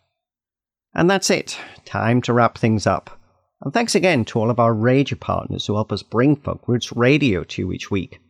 And 0.94 1.10
that's 1.10 1.30
it. 1.30 1.58
Time 1.84 2.22
to 2.22 2.32
wrap 2.32 2.56
things 2.56 2.86
up. 2.86 3.18
And 3.62 3.72
thanks 3.72 3.94
again 3.94 4.24
to 4.26 4.38
all 4.38 4.50
of 4.50 4.60
our 4.60 4.74
radio 4.74 5.16
partners 5.18 5.66
who 5.66 5.74
help 5.74 5.90
us 5.92 6.02
bring 6.02 6.36
Folk 6.36 6.68
Roots 6.68 6.92
Radio 6.92 7.42
to 7.44 7.62
you 7.62 7.72
each 7.72 7.90
week. 7.90 8.20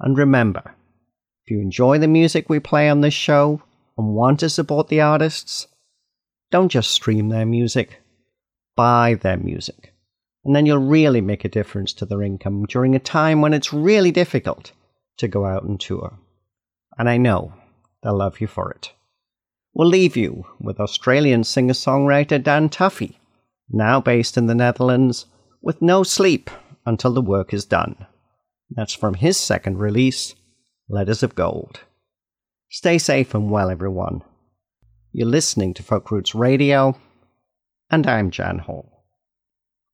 And 0.00 0.18
remember, 0.18 0.74
if 1.44 1.50
you 1.50 1.60
enjoy 1.60 1.98
the 1.98 2.08
music 2.08 2.48
we 2.48 2.58
play 2.58 2.88
on 2.88 3.00
this 3.00 3.14
show 3.14 3.62
and 3.96 4.14
want 4.14 4.40
to 4.40 4.50
support 4.50 4.88
the 4.88 5.00
artists, 5.00 5.68
don't 6.50 6.68
just 6.68 6.90
stream 6.90 7.28
their 7.28 7.46
music, 7.46 8.02
buy 8.76 9.14
their 9.14 9.36
music. 9.36 9.94
And 10.44 10.56
then 10.56 10.66
you'll 10.66 10.78
really 10.78 11.20
make 11.20 11.44
a 11.44 11.50
difference 11.50 11.92
to 11.94 12.06
their 12.06 12.22
income 12.22 12.64
during 12.66 12.94
a 12.94 12.98
time 12.98 13.40
when 13.40 13.52
it's 13.52 13.72
really 13.72 14.10
difficult 14.10 14.72
to 15.18 15.28
go 15.28 15.44
out 15.44 15.64
and 15.64 15.78
tour. 15.78 16.18
And 16.98 17.08
I 17.08 17.16
know 17.16 17.52
they'll 18.02 18.16
love 18.16 18.40
you 18.40 18.46
for 18.46 18.70
it. 18.70 18.92
We'll 19.74 19.88
leave 19.88 20.16
you 20.16 20.46
with 20.58 20.80
Australian 20.80 21.44
singer 21.44 21.74
songwriter 21.74 22.42
Dan 22.42 22.68
Tuffy 22.68 23.16
now 23.72 24.00
based 24.00 24.36
in 24.36 24.46
the 24.46 24.54
Netherlands, 24.54 25.26
with 25.62 25.80
no 25.82 26.02
sleep 26.02 26.50
until 26.86 27.12
the 27.12 27.22
work 27.22 27.52
is 27.52 27.64
done. 27.64 28.06
That's 28.70 28.94
from 28.94 29.14
his 29.14 29.36
second 29.36 29.78
release, 29.78 30.34
Letters 30.88 31.22
of 31.22 31.34
Gold. 31.34 31.80
Stay 32.70 32.98
safe 32.98 33.34
and 33.34 33.50
well, 33.50 33.70
everyone. 33.70 34.22
You're 35.12 35.28
listening 35.28 35.74
to 35.74 35.82
Folk 35.82 36.10
Roots 36.10 36.34
Radio, 36.34 36.96
and 37.90 38.06
I'm 38.06 38.30
Jan 38.30 38.58
Hall. 38.60 38.99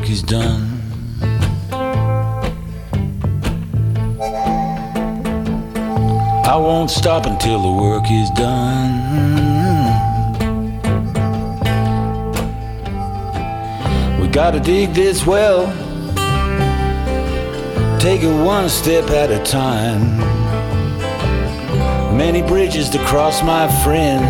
Work 0.00 0.10
is 0.10 0.22
done. 0.22 0.80
I 6.46 6.56
won't 6.56 6.90
stop 6.90 7.26
until 7.26 7.60
the 7.62 7.72
work 7.82 8.04
is 8.10 8.30
done. 8.30 8.92
We 14.20 14.28
gotta 14.28 14.60
dig 14.60 14.94
this 14.94 15.26
well, 15.26 15.66
take 18.00 18.22
it 18.22 18.44
one 18.44 18.68
step 18.68 19.10
at 19.10 19.30
a 19.30 19.42
time. 19.44 20.18
Many 22.16 22.42
bridges 22.42 22.88
to 22.90 22.98
cross, 23.04 23.42
my 23.42 23.68
friend 23.82 24.24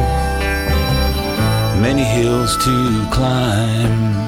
many 1.81 2.05
hills 2.05 2.59
to 2.59 3.09
climb. 3.11 4.20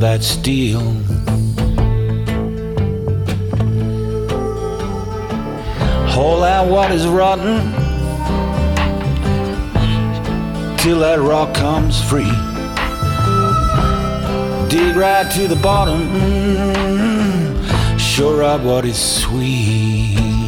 That 0.00 0.22
steel. 0.22 0.80
Haul 6.08 6.42
out 6.42 6.68
what 6.68 6.90
is 6.90 7.06
rotten 7.06 7.58
till 10.78 11.00
that 11.00 11.18
rock 11.20 11.54
comes 11.54 12.02
free. 12.02 12.24
Dig 14.70 14.96
right 14.96 15.30
to 15.32 15.46
the 15.46 15.60
bottom, 15.62 16.00
sure 17.98 18.42
out 18.42 18.62
what 18.62 18.86
is 18.86 18.96
sweet. 18.98 20.39